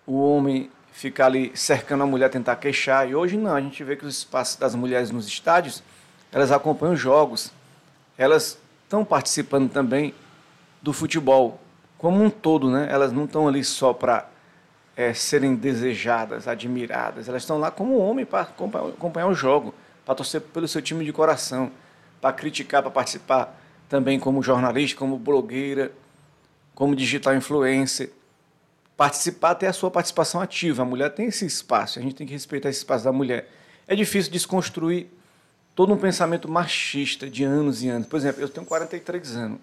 o 0.05 0.19
homem 0.19 0.69
ficar 0.91 1.27
ali 1.27 1.53
cercando 1.55 2.03
a 2.03 2.05
mulher, 2.05 2.29
tentar 2.29 2.57
queixar. 2.57 3.09
E 3.09 3.15
hoje 3.15 3.37
não, 3.37 3.55
a 3.55 3.61
gente 3.61 3.81
vê 3.81 3.95
que 3.95 4.05
os 4.05 4.17
espaços 4.17 4.57
das 4.57 4.75
mulheres 4.75 5.09
nos 5.09 5.25
estádios, 5.25 5.81
elas 6.33 6.51
acompanham 6.51 6.95
os 6.95 6.99
jogos, 6.99 7.53
elas 8.17 8.59
estão 8.83 9.05
participando 9.05 9.71
também 9.71 10.13
do 10.81 10.91
futebol 10.91 11.61
como 11.97 12.21
um 12.21 12.29
todo, 12.29 12.69
né? 12.69 12.89
Elas 12.91 13.13
não 13.13 13.23
estão 13.23 13.47
ali 13.47 13.63
só 13.63 13.93
para 13.93 14.27
é, 14.97 15.13
serem 15.13 15.55
desejadas, 15.55 16.45
admiradas, 16.45 17.29
elas 17.29 17.43
estão 17.43 17.57
lá 17.57 17.71
como 17.71 17.97
homem 17.97 18.25
para 18.25 18.41
acompanhar, 18.41 18.89
acompanhar 18.89 19.27
o 19.27 19.33
jogo, 19.33 19.73
para 20.05 20.13
torcer 20.13 20.41
pelo 20.41 20.67
seu 20.67 20.81
time 20.81 21.05
de 21.05 21.13
coração, 21.13 21.71
para 22.19 22.33
criticar, 22.33 22.81
para 22.81 22.91
participar 22.91 23.57
também 23.89 24.19
como 24.19 24.41
jornalista, 24.41 24.97
como 24.97 25.17
blogueira, 25.17 25.91
como 26.75 26.95
digital 26.95 27.35
influencer. 27.35 28.11
Participar, 28.95 29.55
ter 29.55 29.67
a 29.67 29.73
sua 29.73 29.91
participação 29.91 30.41
ativa. 30.41 30.81
A 30.81 30.85
mulher 30.85 31.09
tem 31.13 31.27
esse 31.27 31.45
espaço, 31.45 31.99
a 31.99 32.01
gente 32.01 32.15
tem 32.15 32.25
que 32.25 32.33
respeitar 32.33 32.69
esse 32.69 32.79
espaço 32.79 33.03
da 33.05 33.11
mulher. 33.11 33.49
É 33.87 33.95
difícil 33.95 34.31
desconstruir 34.31 35.07
todo 35.75 35.93
um 35.93 35.97
pensamento 35.97 36.49
machista 36.49 37.29
de 37.29 37.43
anos 37.43 37.83
e 37.83 37.89
anos. 37.89 38.07
Por 38.07 38.17
exemplo, 38.17 38.41
eu 38.41 38.49
tenho 38.49 38.65
43 38.65 39.35
anos. 39.35 39.59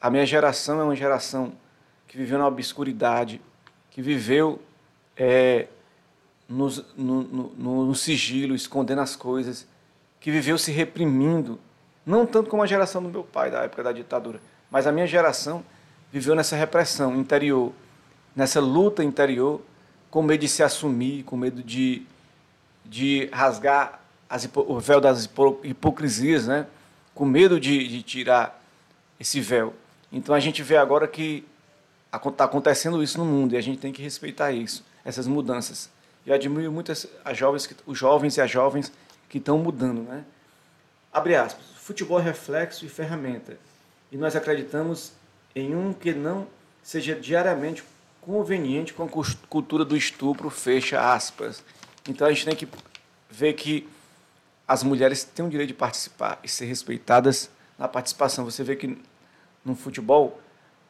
A 0.00 0.10
minha 0.10 0.26
geração 0.26 0.80
é 0.80 0.84
uma 0.84 0.96
geração 0.96 1.52
que 2.08 2.16
viveu 2.18 2.36
na 2.36 2.46
obscuridade, 2.46 3.40
que 3.90 4.02
viveu 4.02 4.60
é, 5.16 5.68
no, 6.48 6.68
no, 6.96 7.86
no 7.86 7.94
sigilo, 7.94 8.54
escondendo 8.54 9.00
as 9.00 9.14
coisas, 9.14 9.66
que 10.20 10.30
viveu 10.30 10.58
se 10.58 10.70
reprimindo, 10.72 11.58
não 12.04 12.26
tanto 12.26 12.50
como 12.50 12.62
a 12.62 12.66
geração 12.66 13.02
do 13.02 13.08
meu 13.08 13.22
pai, 13.22 13.50
da 13.50 13.62
época 13.62 13.82
da 13.82 13.92
ditadura, 13.92 14.40
mas 14.70 14.86
a 14.86 14.92
minha 14.92 15.06
geração 15.06 15.64
viveu 16.12 16.34
nessa 16.34 16.56
repressão 16.56 17.16
interior, 17.16 17.72
nessa 18.34 18.60
luta 18.60 19.02
interior, 19.02 19.60
com 20.10 20.22
medo 20.22 20.40
de 20.40 20.48
se 20.48 20.62
assumir, 20.62 21.22
com 21.22 21.36
medo 21.36 21.62
de, 21.62 22.02
de 22.84 23.28
rasgar 23.32 24.00
as, 24.28 24.48
o 24.54 24.78
véu 24.78 25.00
das 25.00 25.28
hipocrisias, 25.62 26.46
né? 26.46 26.66
com 27.14 27.24
medo 27.24 27.60
de, 27.60 27.86
de 27.88 28.02
tirar 28.02 28.62
esse 29.18 29.40
véu. 29.40 29.74
Então 30.10 30.34
a 30.34 30.40
gente 30.40 30.62
vê 30.62 30.76
agora 30.76 31.06
que 31.06 31.44
está 32.12 32.44
acontecendo 32.44 33.02
isso 33.02 33.18
no 33.18 33.24
mundo 33.24 33.54
e 33.54 33.56
a 33.56 33.60
gente 33.60 33.78
tem 33.78 33.92
que 33.92 34.02
respeitar 34.02 34.52
isso, 34.52 34.84
essas 35.04 35.26
mudanças. 35.26 35.90
Eu 36.26 36.34
admiro 36.34 36.70
muito 36.70 36.92
as, 36.92 37.06
as 37.24 37.36
jovens, 37.36 37.68
os 37.86 37.98
jovens 37.98 38.36
e 38.36 38.40
as 38.40 38.50
jovens 38.50 38.92
que 39.28 39.38
estão 39.38 39.58
mudando. 39.58 40.02
Né? 40.02 40.24
Abre 41.12 41.36
aspas. 41.36 41.64
Futebol 41.76 42.18
é 42.18 42.22
reflexo 42.22 42.86
e 42.86 42.88
ferramenta. 42.88 43.58
E 44.10 44.16
nós 44.16 44.34
acreditamos 44.34 45.12
em 45.54 45.74
um 45.74 45.92
que 45.92 46.12
não 46.12 46.46
seja 46.82 47.14
diariamente 47.14 47.84
conveniente 48.20 48.94
com 48.94 49.04
a 49.04 49.08
cultura 49.48 49.84
do 49.84 49.96
estupro, 49.96 50.48
fecha 50.48 51.12
aspas. 51.12 51.62
Então 52.08 52.26
a 52.26 52.32
gente 52.32 52.44
tem 52.44 52.56
que 52.56 52.68
ver 53.28 53.52
que 53.54 53.88
as 54.66 54.82
mulheres 54.82 55.24
têm 55.24 55.44
o 55.44 55.50
direito 55.50 55.68
de 55.68 55.74
participar 55.74 56.38
e 56.42 56.48
ser 56.48 56.64
respeitadas 56.66 57.50
na 57.78 57.88
participação. 57.88 58.44
Você 58.44 58.62
vê 58.64 58.76
que 58.76 58.96
no 59.64 59.74
futebol 59.74 60.40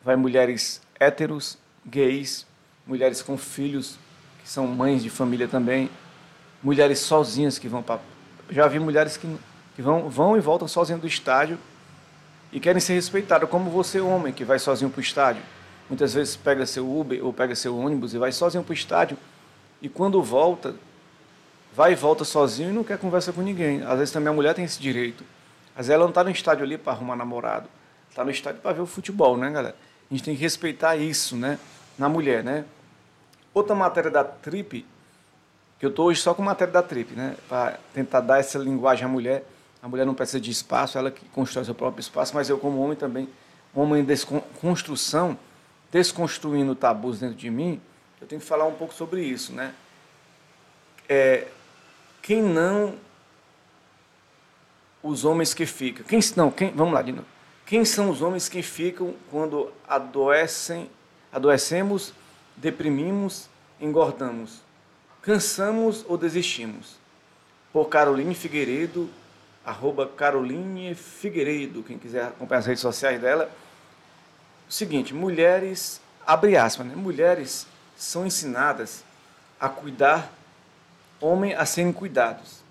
vai 0.02 0.14
mulheres 0.14 0.80
héteros, 1.00 1.58
gays, 1.84 2.46
mulheres 2.86 3.22
com 3.22 3.36
filhos, 3.36 3.98
que 4.42 4.48
são 4.48 4.66
mães 4.66 5.02
de 5.02 5.10
família 5.10 5.48
também, 5.48 5.90
mulheres 6.62 7.00
sozinhas 7.00 7.58
que 7.58 7.68
vão 7.68 7.82
para. 7.82 8.00
Já 8.50 8.68
vi 8.68 8.78
mulheres 8.78 9.16
que, 9.16 9.26
vão, 9.82 10.08
vão 10.08 10.36
e 10.36 10.40
voltam 10.40 10.66
sozinhas 10.66 11.00
do 11.00 11.06
estádio 11.06 11.58
e 12.50 12.60
querem 12.60 12.80
ser 12.80 12.94
respeitadas, 12.94 13.48
como 13.48 13.70
você, 13.70 14.00
homem, 14.00 14.32
que 14.32 14.44
vai 14.44 14.58
sozinho 14.58 14.90
para 14.90 14.98
o 14.98 15.02
estádio. 15.02 15.42
Muitas 15.88 16.14
vezes 16.14 16.36
pega 16.36 16.64
seu 16.64 16.90
Uber 16.90 17.24
ou 17.24 17.32
pega 17.32 17.54
seu 17.54 17.76
ônibus 17.76 18.14
e 18.14 18.18
vai 18.18 18.32
sozinho 18.32 18.62
para 18.62 18.70
o 18.70 18.74
estádio. 18.74 19.18
E 19.80 19.88
quando 19.88 20.22
volta, 20.22 20.74
vai 21.74 21.92
e 21.92 21.94
volta 21.94 22.24
sozinho 22.24 22.70
e 22.70 22.72
não 22.72 22.84
quer 22.84 22.98
conversa 22.98 23.32
com 23.32 23.42
ninguém. 23.42 23.82
Às 23.82 23.98
vezes 23.98 24.12
também 24.12 24.30
a 24.30 24.32
mulher 24.32 24.54
tem 24.54 24.64
esse 24.64 24.80
direito. 24.80 25.24
Às 25.74 25.86
vezes 25.86 25.90
ela 25.90 26.04
não 26.04 26.10
está 26.10 26.22
no 26.22 26.30
estádio 26.30 26.64
ali 26.64 26.78
para 26.78 26.92
arrumar 26.92 27.16
namorado. 27.16 27.68
Está 28.08 28.24
no 28.24 28.30
estádio 28.30 28.60
para 28.60 28.72
ver 28.72 28.82
o 28.82 28.86
futebol, 28.86 29.36
né, 29.36 29.50
galera? 29.50 29.74
A 30.10 30.14
gente 30.14 30.24
tem 30.24 30.36
que 30.36 30.42
respeitar 30.42 30.96
isso, 30.96 31.34
né? 31.34 31.58
Na 31.98 32.08
mulher, 32.08 32.44
né? 32.44 32.64
Outra 33.54 33.74
matéria 33.74 34.10
da 34.10 34.22
Trip, 34.22 34.86
que 35.78 35.86
eu 35.86 35.90
estou 35.90 36.06
hoje 36.06 36.20
só 36.20 36.34
com 36.34 36.42
matéria 36.42 36.72
da 36.72 36.82
Trip, 36.82 37.14
né? 37.14 37.36
Para 37.48 37.78
tentar 37.94 38.20
dar 38.20 38.38
essa 38.38 38.58
linguagem 38.58 39.04
à 39.04 39.08
mulher. 39.08 39.44
A 39.82 39.88
mulher 39.88 40.06
não 40.06 40.14
precisa 40.14 40.40
de 40.40 40.50
espaço, 40.50 40.96
ela 40.96 41.10
que 41.10 41.28
constrói 41.30 41.64
seu 41.64 41.74
próprio 41.74 42.00
espaço, 42.00 42.32
mas 42.36 42.48
eu, 42.48 42.56
como 42.56 42.80
homem 42.80 42.96
também, 42.96 43.28
homem 43.74 44.02
em 44.02 44.04
desconstrução, 44.04 45.36
desconstruindo 45.90 46.76
tabus 46.76 47.18
dentro 47.18 47.34
de 47.36 47.50
mim, 47.50 47.80
eu 48.20 48.26
tenho 48.28 48.40
que 48.40 48.46
falar 48.46 48.64
um 48.64 48.74
pouco 48.74 48.94
sobre 48.94 49.24
isso, 49.24 49.52
né? 49.52 49.74
É, 51.08 51.48
quem 52.22 52.40
não 52.40 52.94
os 55.02 55.24
homens 55.24 55.52
que 55.52 55.66
ficam? 55.66 56.06
Quem 56.06 56.20
não? 56.36 56.48
Quem, 56.52 56.70
vamos 56.70 56.94
lá 56.94 57.02
de 57.02 57.10
novo. 57.10 57.26
Quem 57.66 57.84
são 57.84 58.08
os 58.08 58.22
homens 58.22 58.48
que 58.48 58.62
ficam 58.62 59.14
quando 59.30 59.72
adoecem, 59.88 60.88
adoecemos, 61.32 62.12
deprimimos, 62.56 63.48
engordamos, 63.80 64.60
cansamos 65.20 66.04
ou 66.08 66.16
desistimos? 66.16 66.96
Por 67.72 67.88
Caroline 67.88 68.34
Figueiredo, 68.34 69.10
arroba 69.64 70.06
Caroline 70.06 70.94
Figueiredo, 70.94 71.82
quem 71.82 71.98
quiser 71.98 72.24
acompanhar 72.24 72.60
as 72.60 72.66
redes 72.66 72.80
sociais 72.80 73.20
dela. 73.20 73.50
O 74.68 74.72
seguinte, 74.72 75.14
mulheres, 75.14 76.00
abre 76.26 76.56
aspas, 76.56 76.86
né? 76.86 76.94
mulheres 76.94 77.66
são 77.96 78.26
ensinadas 78.26 79.04
a 79.60 79.68
cuidar, 79.68 80.32
homem 81.20 81.54
a 81.54 81.64
serem 81.64 81.92
cuidados. 81.92 82.62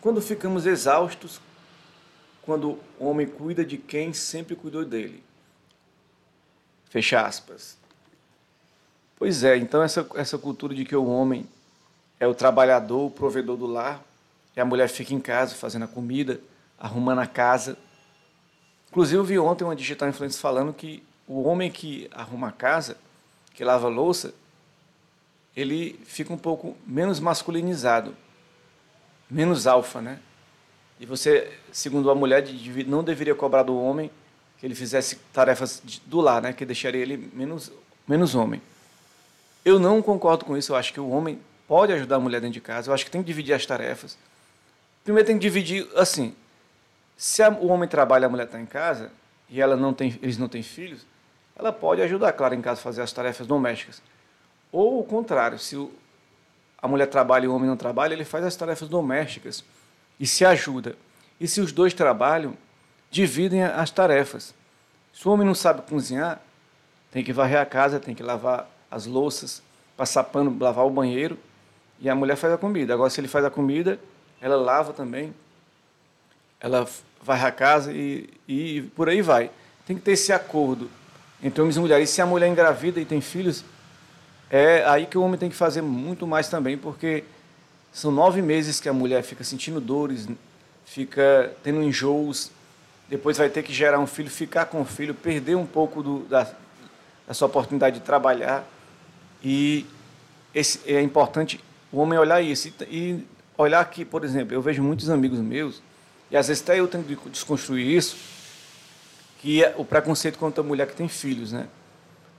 Quando 0.00 0.20
ficamos 0.20 0.66
exaustos, 0.66 1.40
quando 2.42 2.78
o 2.98 3.06
homem 3.06 3.26
cuida 3.26 3.64
de 3.64 3.78
quem 3.78 4.12
sempre 4.12 4.56
cuidou 4.56 4.84
dele. 4.84 5.22
Fecha 6.90 7.24
aspas. 7.24 7.78
Pois 9.16 9.44
é, 9.44 9.56
então 9.56 9.82
essa, 9.82 10.04
essa 10.16 10.36
cultura 10.36 10.74
de 10.74 10.84
que 10.84 10.96
o 10.96 11.06
homem 11.06 11.48
é 12.18 12.26
o 12.26 12.34
trabalhador, 12.34 13.06
o 13.06 13.10
provedor 13.10 13.56
do 13.56 13.66
lar, 13.66 14.02
e 14.56 14.60
a 14.60 14.64
mulher 14.64 14.88
fica 14.88 15.14
em 15.14 15.20
casa 15.20 15.54
fazendo 15.54 15.84
a 15.84 15.88
comida, 15.88 16.40
arrumando 16.78 17.20
a 17.20 17.26
casa. 17.26 17.76
Inclusive, 18.90 19.18
eu 19.18 19.24
vi 19.24 19.38
ontem 19.38 19.64
uma 19.64 19.76
digital 19.76 20.08
influencer 20.08 20.40
falando 20.40 20.72
que 20.72 21.02
o 21.26 21.42
homem 21.42 21.70
que 21.70 22.10
arruma 22.12 22.48
a 22.48 22.52
casa, 22.52 22.96
que 23.54 23.64
lava 23.64 23.88
louça, 23.88 24.34
ele 25.56 25.98
fica 26.04 26.32
um 26.32 26.38
pouco 26.38 26.76
menos 26.86 27.20
masculinizado, 27.20 28.16
menos 29.30 29.66
alfa, 29.66 30.00
né? 30.00 30.18
E 31.00 31.06
você, 31.06 31.52
segundo 31.72 32.10
a 32.10 32.14
mulher, 32.14 32.44
não 32.86 33.02
deveria 33.02 33.34
cobrar 33.34 33.62
do 33.62 33.76
homem 33.76 34.10
que 34.58 34.66
ele 34.66 34.74
fizesse 34.74 35.16
tarefas 35.32 35.82
do 36.06 36.20
lar, 36.20 36.40
né? 36.40 36.52
Que 36.52 36.64
deixaria 36.64 37.02
ele 37.02 37.30
menos, 37.32 37.72
menos 38.06 38.34
homem. 38.34 38.62
Eu 39.64 39.78
não 39.78 40.02
concordo 40.02 40.44
com 40.44 40.56
isso. 40.56 40.72
Eu 40.72 40.76
acho 40.76 40.92
que 40.92 41.00
o 41.00 41.08
homem 41.08 41.40
pode 41.66 41.92
ajudar 41.92 42.16
a 42.16 42.20
mulher 42.20 42.40
dentro 42.40 42.54
de 42.54 42.60
casa. 42.60 42.90
Eu 42.90 42.94
acho 42.94 43.04
que 43.04 43.10
tem 43.10 43.22
que 43.22 43.26
dividir 43.26 43.54
as 43.54 43.66
tarefas. 43.66 44.16
Primeiro 45.04 45.26
tem 45.26 45.36
que 45.36 45.42
dividir 45.42 45.88
assim. 45.96 46.34
Se 47.16 47.42
a, 47.42 47.50
o 47.50 47.68
homem 47.68 47.88
trabalha 47.88 48.26
a 48.26 48.28
mulher 48.28 48.46
está 48.46 48.60
em 48.60 48.66
casa 48.66 49.10
e 49.48 49.60
ela 49.60 49.76
não 49.76 49.92
tem, 49.92 50.18
eles 50.22 50.38
não 50.38 50.48
têm 50.48 50.62
filhos, 50.62 51.06
ela 51.56 51.72
pode 51.72 52.02
ajudar, 52.02 52.32
claro, 52.32 52.54
em 52.54 52.60
casa 52.60 52.80
a 52.80 52.82
fazer 52.82 53.02
as 53.02 53.12
tarefas 53.12 53.46
domésticas. 53.46 54.02
Ou 54.70 55.00
o 55.00 55.04
contrário, 55.04 55.58
se 55.58 55.76
o, 55.76 55.92
a 56.80 56.88
mulher 56.88 57.06
trabalha 57.06 57.44
e 57.44 57.48
o 57.48 57.54
homem 57.54 57.68
não 57.68 57.76
trabalha, 57.76 58.14
ele 58.14 58.24
faz 58.24 58.44
as 58.44 58.56
tarefas 58.56 58.88
domésticas 58.88 59.62
e 60.18 60.26
se 60.26 60.44
ajuda. 60.44 60.96
E 61.38 61.46
se 61.46 61.60
os 61.60 61.72
dois 61.72 61.92
trabalham, 61.92 62.56
dividem 63.10 63.62
as 63.62 63.90
tarefas. 63.90 64.54
Se 65.12 65.28
o 65.28 65.32
homem 65.32 65.46
não 65.46 65.54
sabe 65.54 65.82
cozinhar, 65.82 66.40
tem 67.10 67.22
que 67.22 67.32
varrer 67.32 67.60
a 67.60 67.66
casa, 67.66 68.00
tem 68.00 68.14
que 68.14 68.22
lavar 68.22 68.68
as 68.90 69.04
louças, 69.04 69.62
passar 69.96 70.24
pano, 70.24 70.56
lavar 70.58 70.86
o 70.86 70.90
banheiro, 70.90 71.38
e 72.00 72.08
a 72.08 72.14
mulher 72.14 72.36
faz 72.36 72.54
a 72.54 72.58
comida. 72.58 72.94
Agora, 72.94 73.10
se 73.10 73.20
ele 73.20 73.28
faz 73.28 73.44
a 73.44 73.50
comida, 73.50 73.98
ela 74.42 74.56
lava 74.56 74.92
também, 74.92 75.32
ela 76.60 76.86
varre 77.22 77.46
a 77.46 77.52
casa 77.52 77.92
e, 77.92 78.28
e 78.48 78.82
por 78.96 79.08
aí 79.08 79.22
vai. 79.22 79.50
Tem 79.86 79.96
que 79.96 80.02
ter 80.02 80.12
esse 80.12 80.32
acordo 80.32 80.90
entre 81.40 81.60
homens 81.60 81.76
e 81.76 81.80
mulheres. 81.80 82.10
E 82.10 82.12
se 82.12 82.20
a 82.20 82.26
mulher 82.26 82.48
engravida 82.48 83.00
e 83.00 83.04
tem 83.04 83.20
filhos, 83.20 83.64
é 84.50 84.84
aí 84.84 85.06
que 85.06 85.16
o 85.16 85.22
homem 85.22 85.38
tem 85.38 85.48
que 85.48 85.54
fazer 85.54 85.80
muito 85.80 86.26
mais 86.26 86.48
também, 86.48 86.76
porque 86.76 87.22
são 87.92 88.10
nove 88.10 88.42
meses 88.42 88.80
que 88.80 88.88
a 88.88 88.92
mulher 88.92 89.22
fica 89.22 89.44
sentindo 89.44 89.80
dores, 89.80 90.28
fica 90.84 91.54
tendo 91.62 91.80
enjoos, 91.80 92.50
depois 93.08 93.38
vai 93.38 93.48
ter 93.48 93.62
que 93.62 93.72
gerar 93.72 93.98
um 94.00 94.06
filho, 94.06 94.30
ficar 94.30 94.66
com 94.66 94.80
o 94.80 94.84
filho, 94.84 95.14
perder 95.14 95.54
um 95.54 95.66
pouco 95.66 96.02
do, 96.02 96.20
da, 96.20 96.50
da 97.26 97.34
sua 97.34 97.46
oportunidade 97.46 98.00
de 98.00 98.04
trabalhar. 98.04 98.64
E 99.42 99.86
esse, 100.54 100.80
é 100.86 101.00
importante 101.00 101.60
o 101.92 101.98
homem 101.98 102.18
olhar 102.18 102.40
isso. 102.40 102.68
E, 102.68 102.72
e 102.90 103.26
olhar 103.56 103.84
que, 103.90 104.04
por 104.04 104.24
exemplo, 104.24 104.54
eu 104.54 104.62
vejo 104.62 104.82
muitos 104.82 105.10
amigos 105.10 105.38
meus, 105.38 105.82
e 106.30 106.36
às 106.36 106.48
vezes 106.48 106.62
até 106.62 106.80
eu 106.80 106.88
tenho 106.88 107.04
que 107.04 107.16
desconstruir 107.28 107.86
isso, 107.86 108.16
que 109.40 109.62
é 109.62 109.74
o 109.76 109.84
preconceito 109.84 110.38
contra 110.38 110.62
a 110.62 110.66
mulher 110.66 110.86
que 110.86 110.94
tem 110.94 111.08
filhos, 111.08 111.52
né? 111.52 111.66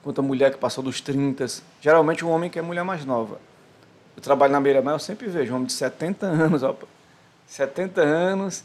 Contra 0.04 0.24
a 0.24 0.26
mulher 0.26 0.52
que 0.52 0.58
passou 0.58 0.84
dos 0.84 1.02
30. 1.02 1.46
Geralmente 1.82 2.26
um 2.26 2.30
homem 2.30 2.50
que 2.50 2.58
é 2.58 2.62
mulher 2.62 2.84
mais 2.84 3.06
nova. 3.06 3.40
Eu 4.16 4.22
trabalho 4.22 4.54
na 4.54 4.62
beira-mar, 4.62 4.94
eu 4.94 5.00
sempre 5.00 5.28
vejo 5.28 5.52
um 5.52 5.56
homem 5.58 5.68
de 5.68 5.74
70 5.74 6.26
anos, 6.26 6.64
ó, 6.64 6.76
70 7.48 8.02
anos, 8.02 8.64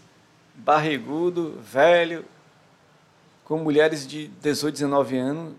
barrigudo, 0.55 1.59
velho, 1.63 2.25
com 3.45 3.59
mulheres 3.59 4.07
de 4.07 4.29
18, 4.29 4.75
19 4.75 5.17
anos, 5.17 5.55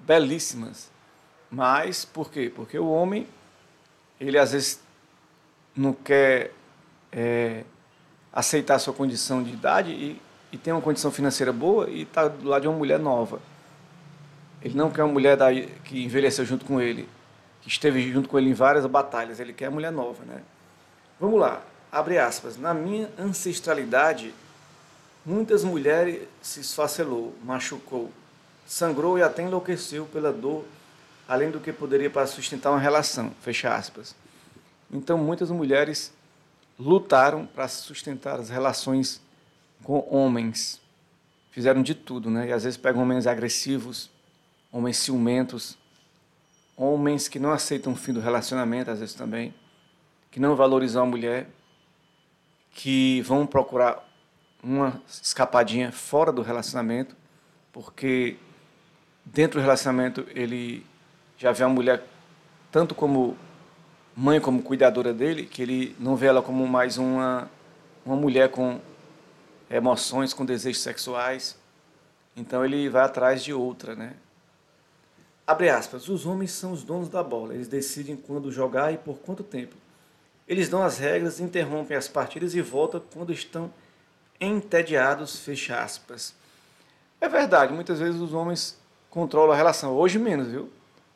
belíssimas. 0.00 0.90
Mas 1.50 2.04
por 2.04 2.30
quê? 2.30 2.52
Porque 2.54 2.78
o 2.78 2.90
homem, 2.90 3.26
ele 4.20 4.38
às 4.38 4.52
vezes 4.52 4.80
não 5.80 5.92
quer 5.92 6.52
é, 7.10 7.64
aceitar 8.32 8.74
a 8.74 8.78
sua 8.78 8.92
condição 8.92 9.42
de 9.42 9.50
idade 9.50 9.90
e, 9.90 10.20
e 10.52 10.58
tem 10.58 10.72
uma 10.72 10.82
condição 10.82 11.10
financeira 11.10 11.52
boa 11.52 11.88
e 11.88 12.02
está 12.02 12.28
do 12.28 12.46
lado 12.46 12.62
de 12.62 12.68
uma 12.68 12.76
mulher 12.76 12.98
nova. 12.98 13.40
Ele 14.62 14.76
não 14.76 14.90
quer 14.90 15.02
uma 15.02 15.12
mulher 15.12 15.36
da, 15.36 15.52
que 15.52 16.04
envelheceu 16.04 16.44
junto 16.44 16.64
com 16.64 16.80
ele, 16.80 17.08
que 17.62 17.68
esteve 17.68 18.12
junto 18.12 18.28
com 18.28 18.38
ele 18.38 18.50
em 18.50 18.54
várias 18.54 18.84
batalhas. 18.86 19.40
Ele 19.40 19.52
quer 19.52 19.66
a 19.66 19.70
mulher 19.70 19.90
nova, 19.90 20.22
né? 20.24 20.42
Vamos 21.18 21.40
lá. 21.40 21.62
abre 21.90 22.18
aspas, 22.18 22.58
na 22.58 22.74
minha 22.74 23.08
ancestralidade, 23.18 24.34
muitas 25.24 25.64
mulheres 25.64 26.22
se 26.42 26.60
esfacelou, 26.60 27.34
machucou, 27.42 28.10
sangrou 28.66 29.18
e 29.18 29.22
até 29.22 29.42
enlouqueceu 29.42 30.06
pela 30.06 30.32
dor, 30.32 30.64
além 31.26 31.50
do 31.50 31.58
que 31.58 31.72
poderia 31.72 32.10
para 32.10 32.26
sustentar 32.26 32.70
uma 32.70 32.78
relação, 32.78 33.32
fecha 33.40 33.74
aspas. 33.74 34.14
Então, 34.92 35.16
muitas 35.18 35.50
mulheres 35.50 36.12
lutaram 36.78 37.46
para 37.46 37.68
sustentar 37.68 38.40
as 38.40 38.48
relações 38.48 39.20
com 39.82 40.06
homens. 40.10 40.80
Fizeram 41.50 41.82
de 41.82 41.94
tudo, 41.94 42.30
né? 42.30 42.48
E 42.48 42.52
às 42.52 42.64
vezes 42.64 42.76
pegam 42.76 43.02
homens 43.02 43.26
agressivos, 43.26 44.10
homens 44.72 44.96
ciumentos, 44.96 45.76
homens 46.76 47.28
que 47.28 47.38
não 47.38 47.50
aceitam 47.50 47.92
o 47.92 47.96
fim 47.96 48.12
do 48.12 48.20
relacionamento, 48.20 48.90
às 48.90 49.00
vezes 49.00 49.14
também, 49.14 49.54
que 50.30 50.40
não 50.40 50.56
valorizam 50.56 51.02
a 51.02 51.06
mulher, 51.06 51.48
que 52.72 53.20
vão 53.22 53.46
procurar 53.46 54.08
uma 54.62 55.00
escapadinha 55.06 55.92
fora 55.92 56.32
do 56.32 56.42
relacionamento, 56.42 57.16
porque 57.72 58.36
dentro 59.24 59.60
do 59.60 59.62
relacionamento 59.62 60.26
ele 60.34 60.86
já 61.36 61.52
vê 61.52 61.64
a 61.64 61.68
mulher 61.68 62.06
tanto 62.70 62.94
como 62.94 63.36
mãe, 64.20 64.38
como 64.38 64.62
cuidadora 64.62 65.14
dele, 65.14 65.46
que 65.46 65.62
ele 65.62 65.96
não 65.98 66.14
vê 66.14 66.26
ela 66.26 66.42
como 66.42 66.68
mais 66.68 66.98
uma, 66.98 67.50
uma 68.04 68.14
mulher 68.14 68.50
com 68.50 68.78
emoções, 69.70 70.34
com 70.34 70.44
desejos 70.44 70.82
sexuais. 70.82 71.56
Então 72.36 72.62
ele 72.62 72.86
vai 72.90 73.02
atrás 73.02 73.42
de 73.42 73.54
outra, 73.54 73.94
né? 73.94 74.12
Abre 75.46 75.70
aspas, 75.70 76.06
os 76.10 76.26
homens 76.26 76.52
são 76.52 76.70
os 76.72 76.82
donos 76.82 77.08
da 77.08 77.22
bola, 77.22 77.54
eles 77.54 77.66
decidem 77.66 78.14
quando 78.14 78.52
jogar 78.52 78.92
e 78.92 78.98
por 78.98 79.16
quanto 79.16 79.42
tempo. 79.42 79.74
Eles 80.46 80.68
dão 80.68 80.82
as 80.82 80.98
regras, 80.98 81.40
interrompem 81.40 81.96
as 81.96 82.06
partidas 82.06 82.54
e 82.54 82.60
voltam 82.60 83.02
quando 83.14 83.32
estão 83.32 83.72
entediados, 84.38 85.38
fecha 85.38 85.82
aspas. 85.82 86.34
É 87.22 87.28
verdade, 87.28 87.72
muitas 87.72 87.98
vezes 87.98 88.20
os 88.20 88.34
homens 88.34 88.76
controlam 89.08 89.52
a 89.52 89.56
relação, 89.56 89.94
hoje 89.94 90.18
menos, 90.18 90.48
viu? 90.48 90.70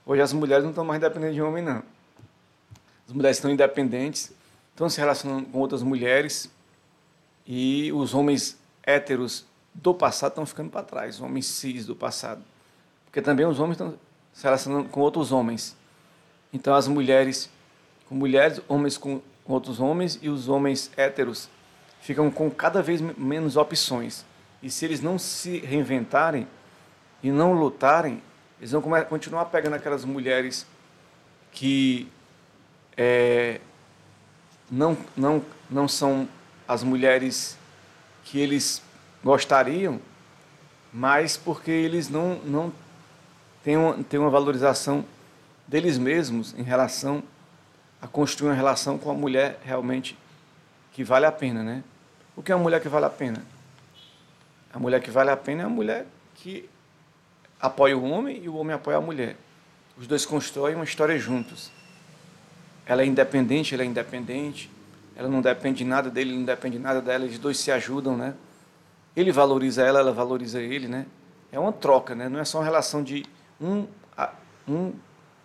Hoje 0.07 0.23
as 0.23 0.33
mulheres 0.33 0.65
não 0.65 0.71
estão 0.71 0.87
mais 0.87 1.01
dependendo 1.03 1.35
de 1.35 1.43
homem, 1.43 1.63
não. 1.63 1.94
As 3.07 3.13
mulheres 3.13 3.37
estão 3.37 3.51
independentes, 3.51 4.33
estão 4.71 4.89
se 4.89 4.99
relacionando 4.99 5.47
com 5.47 5.59
outras 5.59 5.83
mulheres 5.83 6.51
e 7.47 7.93
os 7.93 8.15
homens 8.15 8.59
héteros 8.83 9.47
do 9.75 9.93
passado 9.93 10.31
estão 10.31 10.47
ficando 10.47 10.71
para 10.71 10.83
trás, 10.83 11.17
os 11.17 11.21
homens 11.21 11.47
cis 11.47 11.87
do 11.87 11.95
passado. 11.95 12.43
Porque 13.05 13.21
também 13.21 13.47
os 13.47 13.59
homens 13.59 13.75
estão 13.75 13.95
se 14.33 14.45
relacionando 14.45 14.89
com 14.89 15.01
outros 15.01 15.33
homens. 15.33 15.77
Então 16.53 16.75
as 16.75 16.89
mulheres 16.89 17.51
com 18.09 18.15
mulheres, 18.15 18.61
homens 18.69 18.99
com 18.99 19.21
outros 19.47 19.81
homens 19.81 20.19
e 20.23 20.29
os 20.29 20.49
homens 20.49 20.91
héteros 20.97 21.49
ficam 22.01 22.31
com 22.31 22.51
cada 22.51 22.83
vez 22.83 23.01
menos 23.01 23.57
opções. 23.57 24.25
E 24.63 24.71
se 24.71 24.85
eles 24.85 25.01
não 25.01 25.19
se 25.19 25.59
reinventarem 25.59 26.47
e 27.23 27.31
não 27.31 27.55
lutarem, 27.55 28.23
eles 28.59 28.73
vão 28.73 28.83
continuar 29.09 29.47
pegando 29.47 29.75
aquelas 29.75 30.05
mulheres 30.05 30.67
que 31.51 32.09
é, 32.97 33.61
não, 34.71 34.97
não, 35.17 35.45
não 35.71 35.89
são 35.89 36.29
as 36.67 36.83
mulheres 36.83 37.59
que 38.25 38.39
eles 38.39 38.83
gostariam, 39.23 40.01
mas 40.93 41.37
porque 41.37 41.71
eles 41.71 42.09
não, 42.09 42.37
não 42.45 42.73
têm, 43.63 43.77
uma, 43.77 44.03
têm 44.05 44.21
uma 44.21 44.31
valorização 44.31 45.05
deles 45.67 45.99
mesmos 45.99 46.55
em 46.59 46.63
relação 46.63 47.23
a 48.01 48.07
construir 48.07 48.51
uma 48.51 48.55
relação 48.55 48.99
com 48.99 49.11
a 49.11 49.15
mulher 49.15 49.61
realmente 49.65 50.17
que 50.93 51.03
vale 51.03 51.27
a 51.27 51.33
pena, 51.33 51.63
né? 51.63 51.83
O 52.37 52.43
que 52.43 52.53
é 52.53 52.55
uma 52.55 52.63
mulher 52.63 52.81
que 52.81 52.89
vale 52.89 53.07
a 53.07 53.11
pena? 53.11 53.43
A 54.73 54.79
mulher 54.79 55.01
que 55.01 55.11
vale 55.11 55.31
a 55.31 55.37
pena 55.37 55.63
é 55.63 55.67
a 55.67 55.69
mulher 55.69 56.07
que 56.35 56.69
apoia 57.61 57.97
o 57.97 58.05
homem 58.05 58.43
e 58.43 58.49
o 58.49 58.57
homem 58.57 58.75
apoia 58.75 58.99
a 58.99 59.01
mulher. 59.01 59.37
Os 59.97 60.07
dois 60.07 60.27
constroem 60.27 60.75
uma 60.75 60.85
história 60.85 61.19
juntos 61.19 61.71
ela 62.87 63.03
é 63.03 63.07
independente, 63.07 63.75
ele 63.75 63.83
é 63.83 63.87
independente, 63.87 64.71
ela 65.17 65.29
não 65.29 65.41
depende 65.41 65.79
de 65.79 65.85
nada 65.85 66.11
dele, 66.11 66.31
ele 66.31 66.39
não 66.39 66.45
depende 66.45 66.77
de 66.77 66.83
nada 66.83 67.01
dela, 67.01 67.25
eles 67.25 67.39
dois 67.39 67.59
se 67.59 67.71
ajudam, 67.71 68.17
né? 68.17 68.35
Ele 69.17 69.31
valoriza 69.31 69.83
ela, 69.83 70.01
ela 70.01 70.13
valoriza 70.13 70.61
ele, 70.61 70.89
né? 70.89 71.07
É 71.53 71.59
uma 71.59 71.73
troca, 71.73 72.15
né? 72.15 72.29
Não 72.29 72.41
é 72.41 72.45
só 72.45 72.59
uma 72.59 72.65
relação 72.65 73.03
de 73.03 73.25
um, 73.61 73.87
um 74.69 74.93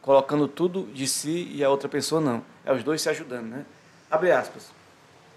colocando 0.01 0.47
tudo 0.47 0.87
de 0.93 1.07
si 1.07 1.51
e 1.53 1.63
a 1.63 1.69
outra 1.69 1.87
pessoa, 1.87 2.19
não. 2.19 2.43
É 2.65 2.73
os 2.73 2.83
dois 2.83 3.01
se 3.01 3.09
ajudando, 3.09 3.45
né? 3.45 3.65
Abre 4.09 4.31
aspas. 4.31 4.71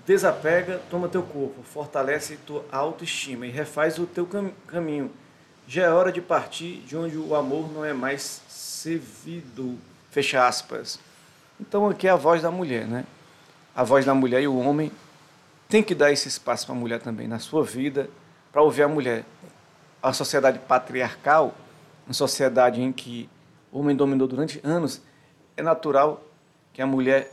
Desapega, 0.06 0.80
toma 0.90 1.08
teu 1.08 1.22
corpo, 1.22 1.62
fortalece 1.62 2.36
tua 2.38 2.64
autoestima 2.72 3.46
e 3.46 3.50
refaz 3.50 3.98
o 3.98 4.06
teu 4.06 4.26
cam 4.26 4.50
caminho. 4.66 5.10
Já 5.68 5.84
é 5.84 5.90
hora 5.90 6.10
de 6.10 6.20
partir 6.20 6.82
de 6.86 6.96
onde 6.96 7.16
o 7.16 7.34
amor 7.36 7.72
não 7.72 7.84
é 7.84 7.92
mais 7.92 8.42
servido. 8.48 9.78
Fecha 10.10 10.46
aspas. 10.46 10.98
Então 11.60 11.88
aqui 11.88 12.06
é 12.06 12.10
a 12.10 12.16
voz 12.16 12.42
da 12.42 12.50
mulher, 12.50 12.86
né? 12.86 13.04
A 13.74 13.84
voz 13.84 14.04
da 14.04 14.14
mulher 14.14 14.42
e 14.42 14.48
o 14.48 14.58
homem 14.58 14.92
tem 15.68 15.82
que 15.82 15.94
dar 15.94 16.12
esse 16.12 16.28
espaço 16.28 16.66
para 16.66 16.74
a 16.74 16.78
mulher 16.78 17.00
também 17.00 17.26
na 17.26 17.38
sua 17.38 17.64
vida, 17.64 18.10
para 18.50 18.62
ouvir 18.62 18.82
a 18.82 18.88
mulher. 18.88 19.24
A 20.02 20.12
sociedade 20.12 20.58
patriarcal, 20.58 21.54
uma 22.06 22.12
sociedade 22.12 22.82
em 22.82 22.92
que 22.92 23.28
o 23.70 23.80
homem 23.80 23.96
dominou 23.96 24.28
durante 24.28 24.60
anos, 24.62 25.00
é 25.56 25.62
natural 25.62 26.22
que 26.72 26.82
a 26.82 26.86
mulher 26.86 27.32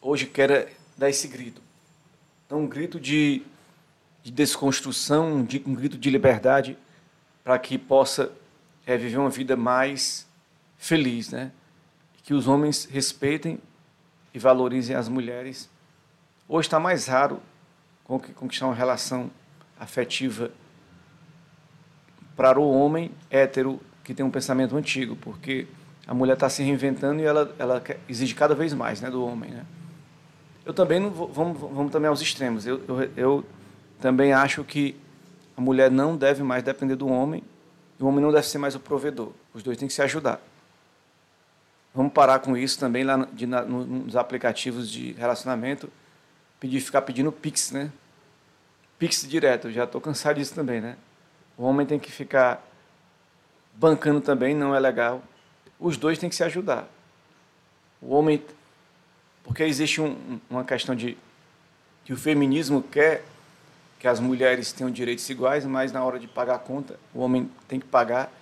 hoje 0.00 0.26
queira 0.26 0.68
dar 0.96 1.08
esse 1.08 1.28
grito. 1.28 1.62
Então, 2.46 2.60
um 2.60 2.66
grito 2.66 2.98
de, 2.98 3.42
de 4.22 4.30
desconstrução, 4.32 5.44
de, 5.44 5.62
um 5.64 5.74
grito 5.74 5.96
de 5.96 6.10
liberdade, 6.10 6.76
para 7.44 7.58
que 7.58 7.78
possa 7.78 8.32
é, 8.86 8.96
viver 8.96 9.18
uma 9.18 9.30
vida 9.30 9.56
mais 9.56 10.26
feliz, 10.76 11.30
né? 11.30 11.52
Que 12.30 12.34
os 12.34 12.46
homens 12.46 12.84
respeitem 12.88 13.58
e 14.32 14.38
valorizem 14.38 14.94
as 14.94 15.08
mulheres. 15.08 15.68
Hoje 16.48 16.68
está 16.68 16.78
mais 16.78 17.08
raro 17.08 17.40
conquistar 18.04 18.66
uma 18.66 18.74
relação 18.74 19.32
afetiva 19.80 20.52
para 22.36 22.60
o 22.60 22.70
homem 22.70 23.10
hétero 23.28 23.80
que 24.04 24.14
tem 24.14 24.24
um 24.24 24.30
pensamento 24.30 24.76
antigo, 24.76 25.16
porque 25.16 25.66
a 26.06 26.14
mulher 26.14 26.34
está 26.34 26.48
se 26.48 26.62
reinventando 26.62 27.20
e 27.20 27.24
ela, 27.24 27.52
ela 27.58 27.82
exige 28.08 28.32
cada 28.32 28.54
vez 28.54 28.72
mais 28.72 29.00
né, 29.00 29.10
do 29.10 29.24
homem. 29.24 29.50
Né? 29.50 29.66
Eu 30.64 30.72
também 30.72 31.00
não 31.00 31.10
vou, 31.10 31.26
vamos, 31.26 31.58
vamos 31.58 31.90
também 31.90 32.08
aos 32.08 32.20
extremos. 32.20 32.64
Eu, 32.64 32.80
eu, 32.86 33.10
eu 33.16 33.44
também 34.00 34.32
acho 34.32 34.62
que 34.62 34.94
a 35.56 35.60
mulher 35.60 35.90
não 35.90 36.16
deve 36.16 36.44
mais 36.44 36.62
depender 36.62 36.94
do 36.94 37.08
homem 37.08 37.42
e 37.98 38.04
o 38.04 38.06
homem 38.06 38.22
não 38.22 38.30
deve 38.30 38.46
ser 38.46 38.58
mais 38.58 38.76
o 38.76 38.78
provedor. 38.78 39.32
Os 39.52 39.64
dois 39.64 39.76
têm 39.76 39.88
que 39.88 39.94
se 39.94 40.02
ajudar. 40.02 40.40
Vamos 41.94 42.12
parar 42.12 42.38
com 42.38 42.56
isso 42.56 42.78
também 42.78 43.02
lá 43.02 43.26
de, 43.32 43.46
na, 43.46 43.62
nos 43.62 44.14
aplicativos 44.14 44.88
de 44.88 45.12
relacionamento, 45.12 45.90
pedir, 46.60 46.80
ficar 46.80 47.02
pedindo 47.02 47.32
Pix, 47.32 47.72
né? 47.72 47.90
Pix 48.98 49.26
direto, 49.28 49.70
já 49.70 49.84
estou 49.84 50.00
cansado 50.00 50.36
disso 50.36 50.54
também, 50.54 50.80
né? 50.80 50.96
O 51.56 51.64
homem 51.64 51.86
tem 51.86 51.98
que 51.98 52.12
ficar 52.12 52.64
bancando 53.74 54.20
também, 54.20 54.54
não 54.54 54.74
é 54.74 54.78
legal. 54.78 55.22
Os 55.78 55.96
dois 55.96 56.18
têm 56.18 56.28
que 56.28 56.36
se 56.36 56.44
ajudar. 56.44 56.86
O 58.00 58.14
homem, 58.14 58.42
porque 59.42 59.64
existe 59.64 60.00
um, 60.00 60.40
uma 60.48 60.64
questão 60.64 60.94
de 60.94 61.18
que 62.04 62.12
o 62.12 62.16
feminismo 62.16 62.82
quer 62.82 63.24
que 63.98 64.08
as 64.08 64.18
mulheres 64.18 64.72
tenham 64.72 64.90
direitos 64.90 65.28
iguais, 65.28 65.64
mas 65.66 65.92
na 65.92 66.02
hora 66.02 66.18
de 66.18 66.26
pagar 66.26 66.54
a 66.54 66.58
conta, 66.58 66.98
o 67.12 67.20
homem 67.20 67.50
tem 67.68 67.78
que 67.78 67.86
pagar, 67.86 68.32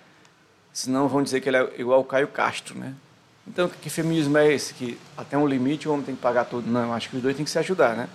senão 0.73 1.09
vão 1.09 1.23
dizer 1.23 1.41
que 1.41 1.49
ele 1.49 1.57
é 1.57 1.81
igual 1.81 2.01
o 2.01 2.05
Caio 2.05 2.29
Castro, 2.29 2.79
né? 2.79 2.95
Então, 3.49 3.69
que 3.69 3.89
feminismo 3.89 4.37
é 4.37 4.53
esse? 4.53 4.75
Que 4.75 4.99
até 5.17 5.37
um 5.37 5.47
limite 5.47 5.89
o 5.89 5.93
homem 5.93 6.05
tem 6.05 6.15
que 6.15 6.21
pagar 6.21 6.45
tudo? 6.45 6.71
Não, 6.71 6.93
acho 6.93 7.09
que 7.09 7.17
os 7.17 7.23
dois 7.23 7.35
têm 7.35 7.45
que 7.45 7.51
se 7.51 7.59
ajudar, 7.59 7.97
né? 7.97 8.09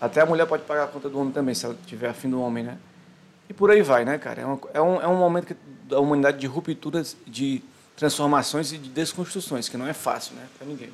Até 0.00 0.20
a 0.20 0.26
mulher 0.26 0.46
pode 0.46 0.64
pagar 0.64 0.84
a 0.84 0.86
conta 0.86 1.08
do 1.08 1.18
homem 1.18 1.32
também, 1.32 1.54
se 1.54 1.64
ela 1.64 1.76
tiver 1.86 2.10
afim 2.10 2.28
do 2.28 2.40
homem, 2.40 2.62
né? 2.62 2.78
E 3.48 3.54
por 3.54 3.70
aí 3.70 3.80
vai, 3.80 4.04
né, 4.04 4.18
cara? 4.18 4.42
É, 4.42 4.46
uma, 4.46 4.60
é, 4.74 4.80
um, 4.80 5.00
é 5.00 5.08
um 5.08 5.16
momento 5.16 5.46
que, 5.46 5.56
da 5.84 5.98
humanidade 5.98 6.38
de 6.38 6.46
rupturas, 6.46 7.16
de 7.26 7.62
transformações 7.96 8.72
e 8.72 8.78
de 8.78 8.90
desconstruções, 8.90 9.68
que 9.68 9.76
não 9.76 9.86
é 9.86 9.94
fácil, 9.94 10.34
né, 10.34 10.46
para 10.58 10.66
ninguém. 10.66 10.92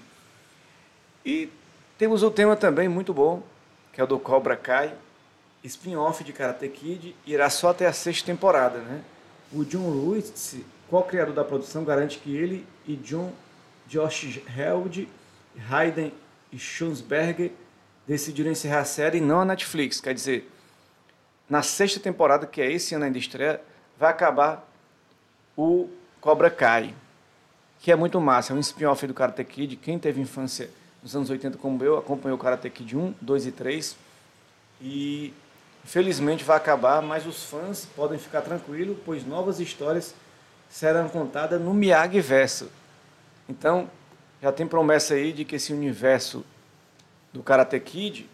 E 1.24 1.50
temos 1.98 2.22
o 2.22 2.30
tema 2.30 2.54
também 2.54 2.88
muito 2.88 3.12
bom, 3.12 3.42
que 3.92 4.00
é 4.00 4.04
o 4.04 4.06
do 4.06 4.18
Cobra 4.18 4.56
Kai, 4.56 4.94
spin-off 5.64 6.22
de 6.22 6.32
Karate 6.32 6.68
Kid, 6.68 7.16
irá 7.26 7.50
só 7.50 7.70
até 7.70 7.86
a 7.86 7.92
sexta 7.92 8.26
temporada, 8.26 8.78
né? 8.78 9.02
O 9.52 9.64
John 9.64 9.90
Lewis 9.90 10.54
co-criador 10.90 11.32
da 11.32 11.44
produção, 11.44 11.84
garante 11.84 12.18
que 12.18 12.36
ele 12.36 12.66
e 12.86 12.96
John 12.96 13.32
Josh 13.86 14.40
Held, 14.56 15.08
Hayden 15.70 16.12
e 16.52 16.58
Schunsberger 16.58 17.52
decidiram 18.06 18.50
encerrar 18.50 18.80
a 18.80 18.84
série 18.84 19.18
e 19.18 19.20
não 19.20 19.40
a 19.40 19.44
Netflix. 19.44 20.00
Quer 20.00 20.14
dizer, 20.14 20.50
na 21.48 21.62
sexta 21.62 22.00
temporada, 22.00 22.44
que 22.44 22.60
é 22.60 22.70
esse 22.70 22.94
ano 22.94 23.04
ainda 23.04 23.18
estreia, 23.18 23.60
vai 23.96 24.10
acabar 24.10 24.68
o 25.56 25.88
Cobra 26.20 26.50
Kai, 26.50 26.94
que 27.78 27.92
é 27.92 27.96
muito 27.96 28.20
massa, 28.20 28.52
é 28.52 28.56
um 28.56 28.60
spin-off 28.60 29.06
do 29.06 29.14
Karate 29.14 29.44
Kid. 29.44 29.76
Quem 29.76 29.98
teve 29.98 30.20
infância 30.20 30.68
nos 31.02 31.14
anos 31.14 31.30
80 31.30 31.56
como 31.56 31.82
eu, 31.84 31.96
acompanhou 31.96 32.36
o 32.36 32.40
Karate 32.40 32.68
Kid 32.68 32.96
1, 32.96 33.14
2 33.20 33.46
e 33.46 33.52
3. 33.52 33.96
E 34.80 35.34
infelizmente 35.84 36.42
vai 36.42 36.56
acabar, 36.56 37.00
mas 37.00 37.26
os 37.26 37.44
fãs 37.44 37.86
podem 37.96 38.18
ficar 38.18 38.40
tranquilos, 38.40 38.96
pois 39.04 39.24
novas 39.24 39.60
histórias 39.60 40.14
serão 40.70 41.08
contadas 41.08 41.60
no 41.60 41.74
Miyagi 41.74 42.20
Verso. 42.20 42.70
Então, 43.48 43.90
já 44.40 44.52
tem 44.52 44.66
promessa 44.66 45.14
aí 45.14 45.32
de 45.32 45.44
que 45.44 45.56
esse 45.56 45.72
universo 45.72 46.44
do 47.32 47.42
Karate 47.42 47.78
Kid 47.80 48.30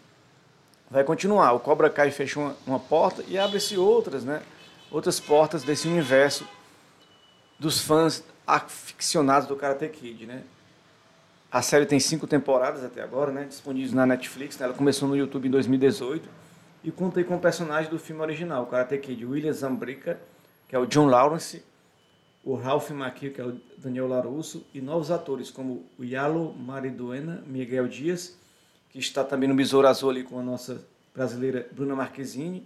vai 0.89 1.03
continuar. 1.03 1.51
O 1.53 1.59
Cobra 1.59 1.89
Kai 1.89 2.11
fecha 2.11 2.39
uma, 2.39 2.55
uma 2.65 2.79
porta 2.79 3.23
e 3.27 3.37
abre-se 3.37 3.75
outras, 3.77 4.23
né? 4.23 4.41
Outras 4.89 5.19
portas 5.19 5.63
desse 5.63 5.87
universo 5.87 6.47
dos 7.59 7.81
fãs 7.81 8.23
aficionados 8.45 9.47
do 9.47 9.55
Karate 9.55 9.89
Kid, 9.89 10.25
né? 10.27 10.43
A 11.51 11.61
série 11.61 11.85
tem 11.85 11.99
cinco 11.99 12.27
temporadas 12.27 12.83
até 12.83 13.01
agora, 13.01 13.31
né? 13.31 13.45
Disponíveis 13.45 13.93
na 13.93 14.05
Netflix. 14.05 14.57
Né? 14.57 14.65
Ela 14.65 14.73
começou 14.75 15.09
no 15.09 15.17
YouTube 15.17 15.47
em 15.47 15.51
2018 15.51 16.29
e 16.83 16.91
conta 16.91 17.21
com 17.23 17.35
o 17.35 17.39
personagem 17.39 17.89
do 17.89 17.97
filme 17.97 18.21
original, 18.21 18.63
o 18.63 18.67
Karate 18.67 18.97
Kid, 18.97 19.25
William 19.25 19.51
Zambrica, 19.51 20.19
que 20.69 20.75
é 20.75 20.79
o 20.79 20.85
John 20.85 21.07
Lawrence, 21.07 21.63
o 22.47 22.55
Ralph 22.55 22.91
Macchio, 22.91 23.33
que 23.33 23.41
é 23.41 23.43
o 23.43 23.59
Daniel 23.77 24.07
Larusso, 24.07 24.65
e 24.73 24.79
novos 24.79 25.11
atores 25.11 25.51
como 25.51 25.83
o 25.99 26.03
Yalo 26.05 26.53
Mariduena, 26.53 27.43
Miguel 27.45 27.89
Dias, 27.89 28.37
que 28.89 28.99
está 28.99 29.21
também 29.21 29.49
no 29.49 29.55
Besouro 29.55 29.85
Azul 29.85 30.11
ali 30.11 30.23
com 30.23 30.39
a 30.39 30.41
nossa 30.41 30.81
brasileira 31.13 31.67
Bruna 31.73 31.93
Marquezine, 31.93 32.65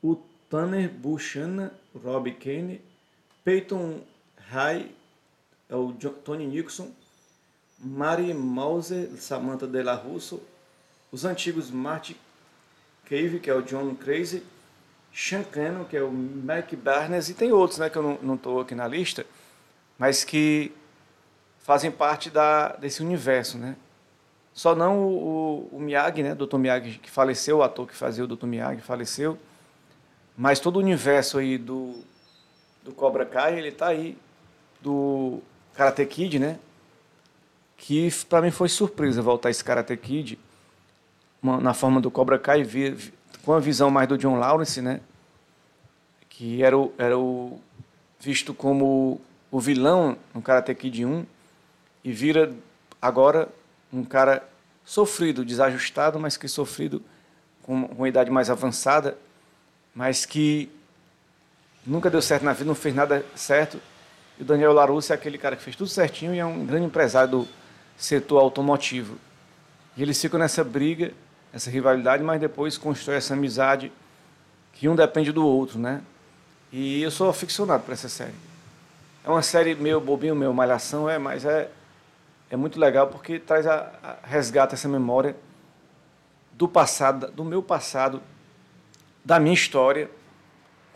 o 0.00 0.14
Tanner 0.48 0.88
Buchanan, 0.88 1.72
Rob 2.00 2.30
Kane, 2.34 2.80
Peyton 3.42 4.02
Rai, 4.36 4.92
é 5.68 5.74
o 5.74 5.92
Tony 5.92 6.46
Nixon, 6.46 6.88
Mari 7.80 8.32
Mauser, 8.32 9.10
Samantha 9.16 9.66
De 9.66 9.82
La 9.82 9.94
Russo, 9.94 10.40
os 11.10 11.24
antigos 11.24 11.72
Marty 11.72 12.16
Cave, 13.04 13.40
que 13.40 13.50
é 13.50 13.54
o 13.54 13.62
John 13.62 13.96
Crazy, 13.96 14.44
Sean 15.16 15.42
Cannon, 15.42 15.84
que 15.84 15.96
é 15.96 16.02
o 16.02 16.12
Mac 16.12 16.74
Barnes, 16.74 17.30
e 17.30 17.34
tem 17.34 17.50
outros 17.50 17.78
né, 17.78 17.88
que 17.88 17.96
eu 17.96 18.18
não 18.22 18.34
estou 18.34 18.60
aqui 18.60 18.74
na 18.74 18.86
lista, 18.86 19.24
mas 19.98 20.22
que 20.22 20.70
fazem 21.60 21.90
parte 21.90 22.28
da, 22.28 22.76
desse 22.76 23.02
universo. 23.02 23.56
Né? 23.56 23.76
Só 24.52 24.74
não 24.74 24.98
o, 24.98 25.68
o, 25.72 25.76
o 25.78 25.80
Miyagi, 25.80 26.22
né, 26.22 26.34
Dr. 26.34 26.58
Miyagi, 26.58 26.98
que 26.98 27.10
faleceu, 27.10 27.58
o 27.58 27.62
ator 27.62 27.88
que 27.88 27.96
fazia 27.96 28.24
o 28.24 28.26
Dr. 28.26 28.44
Miyagi 28.44 28.82
faleceu, 28.82 29.38
mas 30.36 30.60
todo 30.60 30.76
o 30.76 30.80
universo 30.80 31.38
aí 31.38 31.56
do, 31.56 31.94
do 32.84 32.92
Cobra 32.92 33.24
Kai, 33.24 33.58
ele 33.58 33.68
está 33.68 33.86
aí, 33.86 34.18
do 34.82 35.40
Karate 35.72 36.04
Kid, 36.04 36.38
né? 36.38 36.58
Que 37.78 38.10
para 38.28 38.42
mim 38.42 38.50
foi 38.50 38.68
surpresa 38.68 39.22
voltar 39.22 39.48
esse 39.48 39.64
Karate 39.64 39.96
Kid 39.96 40.38
na 41.42 41.72
forma 41.72 42.02
do 42.02 42.10
Cobra 42.10 42.38
Kai, 42.38 42.62
vi, 42.62 43.12
com 43.44 43.52
a 43.52 43.60
visão 43.60 43.90
mais 43.90 44.08
do 44.08 44.18
John 44.18 44.38
Lawrence, 44.38 44.80
né? 44.80 45.00
Que 46.28 46.62
era 46.62 46.76
o, 46.76 46.92
era 46.98 47.18
o 47.18 47.60
visto 48.20 48.52
como 48.52 49.20
o 49.50 49.60
vilão 49.60 50.16
no 50.34 50.42
Karate 50.42 50.74
Kid 50.74 51.04
1 51.04 51.24
e 52.04 52.12
vira 52.12 52.52
agora 53.00 53.48
um 53.92 54.04
cara 54.04 54.46
sofrido, 54.84 55.44
desajustado, 55.44 56.18
mas 56.18 56.36
que 56.36 56.48
sofrido 56.48 57.02
com 57.62 57.74
uma 57.74 58.08
idade 58.08 58.30
mais 58.30 58.48
avançada, 58.48 59.18
mas 59.94 60.24
que 60.24 60.70
nunca 61.84 62.08
deu 62.08 62.22
certo 62.22 62.44
na 62.44 62.52
vida, 62.52 62.66
não 62.66 62.74
fez 62.74 62.94
nada 62.94 63.24
certo. 63.34 63.80
E 64.38 64.42
o 64.42 64.44
Daniel 64.44 64.72
Larusso 64.72 65.12
é 65.12 65.16
aquele 65.16 65.38
cara 65.38 65.56
que 65.56 65.62
fez 65.62 65.74
tudo 65.74 65.88
certinho 65.88 66.34
e 66.34 66.38
é 66.38 66.44
um 66.44 66.64
grande 66.64 66.86
empresário 66.86 67.30
do 67.30 67.48
setor 67.96 68.38
automotivo. 68.38 69.18
E 69.96 70.02
eles 70.02 70.20
ficam 70.20 70.38
nessa 70.38 70.62
briga 70.62 71.12
essa 71.52 71.70
rivalidade, 71.70 72.22
mas 72.22 72.40
depois 72.40 72.76
constrói 72.76 73.16
essa 73.16 73.34
amizade 73.34 73.92
que 74.72 74.88
um 74.88 74.94
depende 74.94 75.32
do 75.32 75.46
outro, 75.46 75.78
né? 75.78 76.02
E 76.70 77.02
eu 77.02 77.10
sou 77.10 77.28
aficionado 77.28 77.82
por 77.84 77.92
essa 77.92 78.08
série. 78.08 78.34
É 79.24 79.30
uma 79.30 79.42
série 79.42 79.74
meio 79.74 80.00
bobinho, 80.00 80.36
meio 80.36 80.52
malhação, 80.52 81.08
é, 81.08 81.18
mas 81.18 81.44
é, 81.44 81.70
é 82.50 82.56
muito 82.56 82.78
legal 82.78 83.08
porque 83.08 83.38
traz 83.38 83.66
a, 83.66 83.90
a, 84.02 84.26
resgata 84.26 84.74
essa 84.74 84.88
memória 84.88 85.34
do 86.52 86.68
passado, 86.68 87.30
do 87.32 87.44
meu 87.44 87.62
passado, 87.62 88.20
da 89.24 89.40
minha 89.40 89.54
história 89.54 90.10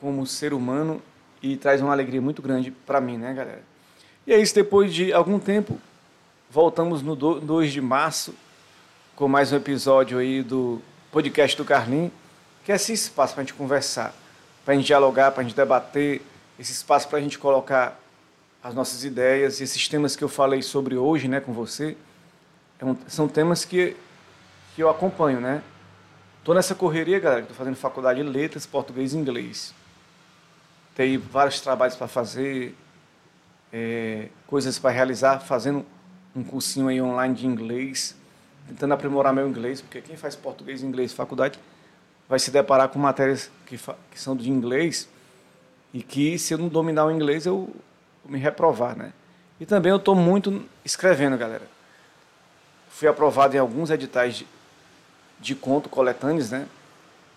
como 0.01 0.27
ser 0.27 0.53
humano 0.53 1.03
e 1.43 1.57
traz 1.57 1.81
uma 1.81 1.93
alegria 1.93 2.21
muito 2.21 2.43
grande 2.43 2.71
para 2.71 3.01
mim, 3.01 3.17
né, 3.17 3.33
galera? 3.35 3.63
E 4.27 4.33
é 4.33 4.39
isso, 4.39 4.55
depois 4.55 4.93
de 4.93 5.13
algum 5.13 5.39
tempo, 5.39 5.79
voltamos 6.51 7.03
no 7.03 7.17
2 7.17 7.73
de 7.73 7.81
março 7.81 8.35
com 9.21 9.29
mais 9.29 9.53
um 9.53 9.57
episódio 9.57 10.17
aí 10.17 10.43
do 10.43 10.81
podcast 11.13 11.55
do 11.55 11.63
Carlinho, 11.63 12.11
que 12.65 12.73
é 12.73 12.77
esse 12.77 12.95
espaço 12.95 13.35
para 13.35 13.43
a 13.43 13.45
gente 13.45 13.53
conversar, 13.53 14.15
para 14.65 14.73
a 14.73 14.77
gente 14.79 14.87
dialogar, 14.87 15.31
para 15.33 15.43
a 15.43 15.45
gente 15.45 15.55
debater, 15.55 16.23
esse 16.59 16.73
espaço 16.73 17.07
para 17.07 17.19
a 17.19 17.21
gente 17.21 17.39
colocar 17.39 18.01
as 18.65 18.75
nossas 18.75 19.05
ideias, 19.05 19.61
esses 19.61 19.87
temas 19.87 20.17
que 20.17 20.25
eu 20.25 20.29
falei 20.29 20.63
sobre 20.63 20.97
hoje, 20.97 21.29
né, 21.29 21.39
com 21.39 21.53
você, 21.53 21.99
é 22.79 22.85
um, 22.87 22.97
são 23.09 23.29
temas 23.29 23.63
que, 23.63 23.95
que 24.75 24.83
eu 24.83 24.89
acompanho, 24.89 25.39
né? 25.39 25.63
Tô 26.43 26.55
nessa 26.55 26.75
correria, 26.75 27.21
galera, 27.21 27.43
estou 27.43 27.55
fazendo 27.55 27.77
faculdade 27.77 28.23
de 28.23 28.27
letras, 28.27 28.65
português 28.65 29.13
e 29.13 29.19
inglês. 29.19 29.75
Tem 30.95 31.19
vários 31.19 31.61
trabalhos 31.61 31.95
para 31.95 32.09
fazer, 32.09 32.75
é, 33.71 34.29
coisas 34.47 34.79
para 34.79 34.89
realizar, 34.89 35.41
fazendo 35.41 35.85
um 36.35 36.43
cursinho 36.43 36.89
aí 36.89 37.03
online 37.03 37.35
de 37.35 37.47
inglês 37.47 38.19
tentando 38.71 38.95
aprimorar 38.95 39.33
meu 39.33 39.49
inglês, 39.49 39.81
porque 39.81 40.01
quem 40.01 40.17
faz 40.17 40.37
português 40.37 40.81
e 40.83 40.87
inglês 40.87 41.13
faculdade 41.13 41.59
vai 42.29 42.39
se 42.39 42.53
deparar 42.53 42.89
com 42.89 43.01
matérias 43.01 43.51
que, 43.67 43.77
que 44.11 44.21
são 44.21 44.37
de 44.37 44.49
inglês 44.49 45.09
e 45.93 46.03
que 46.03 46.39
se 46.39 46.55
eu 46.55 46.59
não 46.59 46.69
dominar 46.69 47.07
o 47.07 47.11
inglês 47.11 47.47
eu 47.47 47.69
me 48.25 48.39
reprovar, 48.39 48.97
né? 48.97 49.13
E 49.59 49.67
também 49.67 49.91
eu 49.91 49.97
estou 49.97 50.15
muito 50.15 50.65
escrevendo, 50.85 51.37
galera. 51.37 51.67
Fui 52.89 53.09
aprovado 53.09 53.57
em 53.57 53.59
alguns 53.59 53.91
editais 53.91 54.37
de, 54.37 54.47
de 55.41 55.55
conto 55.57 55.89
coletâneos, 55.89 56.51
né? 56.53 56.69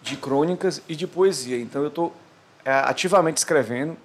De 0.03 0.15
crônicas 0.15 0.83
e 0.87 0.95
de 0.95 1.07
poesia. 1.07 1.59
Então 1.59 1.81
eu 1.81 1.87
estou 1.87 2.15
é, 2.63 2.71
ativamente 2.71 3.37
escrevendo, 3.37 3.97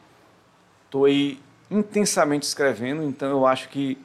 estou 0.87 1.05
aí 1.05 1.38
intensamente 1.71 2.47
escrevendo, 2.47 3.03
então 3.03 3.29
eu 3.29 3.47
acho 3.47 3.69
que 3.69 3.99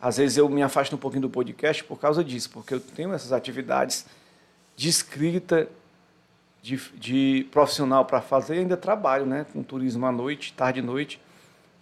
às 0.00 0.16
vezes 0.16 0.36
eu 0.36 0.48
me 0.48 0.62
afasto 0.62 0.94
um 0.94 0.98
pouquinho 0.98 1.22
do 1.22 1.30
podcast 1.30 1.82
por 1.84 1.98
causa 1.98 2.22
disso, 2.22 2.50
porque 2.50 2.72
eu 2.72 2.80
tenho 2.80 3.12
essas 3.12 3.32
atividades 3.32 4.06
de 4.76 4.88
escrita, 4.88 5.68
de, 6.62 6.76
de 6.94 7.48
profissional 7.50 8.04
para 8.04 8.20
fazer 8.20 8.56
e 8.56 8.58
ainda 8.60 8.76
trabalho, 8.76 9.26
né? 9.26 9.44
Com 9.52 9.62
turismo 9.62 10.06
à 10.06 10.12
noite, 10.12 10.52
tarde 10.52 10.78
e 10.78 10.82
noite. 10.82 11.20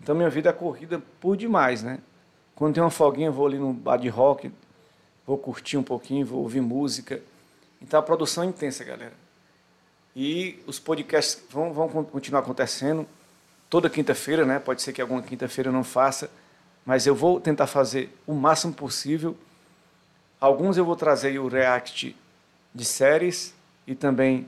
Então 0.00 0.14
minha 0.14 0.30
vida 0.30 0.48
é 0.48 0.52
corrida 0.52 1.02
por 1.20 1.36
demais, 1.36 1.82
né? 1.82 1.98
Quando 2.54 2.74
tem 2.74 2.82
uma 2.82 2.90
folguinha, 2.90 3.30
vou 3.30 3.46
ali 3.46 3.58
no 3.58 3.72
bar 3.72 3.98
de 3.98 4.08
rock, 4.08 4.50
vou 5.26 5.36
curtir 5.36 5.76
um 5.76 5.82
pouquinho, 5.82 6.24
vou 6.24 6.40
ouvir 6.40 6.62
música. 6.62 7.20
Então 7.82 8.00
a 8.00 8.02
produção 8.02 8.44
é 8.44 8.46
intensa, 8.46 8.82
galera. 8.82 9.12
E 10.14 10.58
os 10.66 10.78
podcasts 10.78 11.42
vão, 11.50 11.70
vão 11.74 12.02
continuar 12.04 12.40
acontecendo 12.40 13.06
toda 13.68 13.90
quinta-feira, 13.90 14.46
né? 14.46 14.58
Pode 14.58 14.80
ser 14.80 14.94
que 14.94 15.02
alguma 15.02 15.20
quinta-feira 15.20 15.68
eu 15.68 15.72
não 15.72 15.84
faça 15.84 16.30
mas 16.86 17.06
eu 17.06 17.14
vou 17.14 17.40
tentar 17.40 17.66
fazer 17.66 18.16
o 18.24 18.32
máximo 18.32 18.72
possível. 18.72 19.36
Alguns 20.40 20.76
eu 20.76 20.84
vou 20.84 20.94
trazer 20.94 21.36
o 21.40 21.48
react 21.48 22.16
de 22.72 22.84
séries 22.84 23.52
e 23.86 23.94
também 23.94 24.46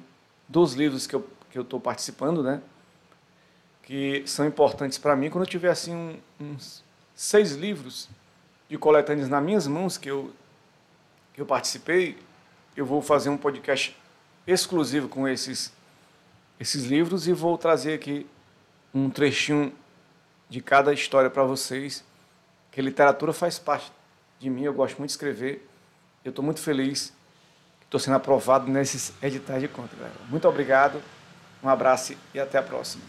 dos 0.49 0.75
livros 0.75 1.07
que 1.07 1.17
eu 1.17 1.29
que 1.51 1.59
eu 1.59 1.63
estou 1.63 1.81
participando, 1.81 2.43
né? 2.43 2.61
Que 3.83 4.23
são 4.27 4.47
importantes 4.47 4.99
para 4.99 5.17
mim. 5.17 5.31
Quando 5.31 5.45
eu 5.45 5.51
tiver 5.51 5.71
assim 5.71 5.95
um, 5.95 6.19
uns 6.39 6.85
seis 7.15 7.53
livros 7.53 8.09
de 8.69 8.77
coletâneas 8.77 9.29
nas 9.29 9.43
minhas 9.43 9.67
mãos 9.67 9.97
que 9.97 10.11
eu 10.11 10.31
que 11.33 11.41
eu 11.41 11.47
participei, 11.47 12.19
eu 12.77 12.85
vou 12.85 13.01
fazer 13.01 13.31
um 13.31 13.37
podcast 13.37 13.97
exclusivo 14.47 15.09
com 15.09 15.27
esses 15.27 15.73
esses 16.61 16.85
livros 16.85 17.29
e 17.29 17.33
vou 17.33 17.57
trazer 17.57 17.95
aqui 17.95 18.27
um 18.93 19.09
trechinho 19.09 19.73
de 20.49 20.61
cada 20.61 20.93
história 20.93 21.31
para 21.31 21.45
vocês 21.45 22.05
que 22.79 22.83
literatura 22.83 23.33
faz 23.33 23.59
parte 23.59 23.91
de 24.39 24.49
mim, 24.49 24.63
eu 24.63 24.73
gosto 24.73 24.99
muito 24.99 25.09
de 25.09 25.15
escrever. 25.15 25.69
Eu 26.25 26.31
estou 26.31 26.45
muito 26.45 26.61
feliz 26.61 27.13
que 27.81 27.87
estou 27.87 27.99
sendo 27.99 28.15
aprovado 28.15 28.71
nesses 28.71 29.13
editais 29.21 29.61
de 29.61 29.67
conta. 29.67 29.97
Muito 30.29 30.47
obrigado, 30.47 31.03
um 31.61 31.69
abraço 31.69 32.15
e 32.33 32.39
até 32.39 32.57
a 32.57 32.63
próxima. 32.63 33.03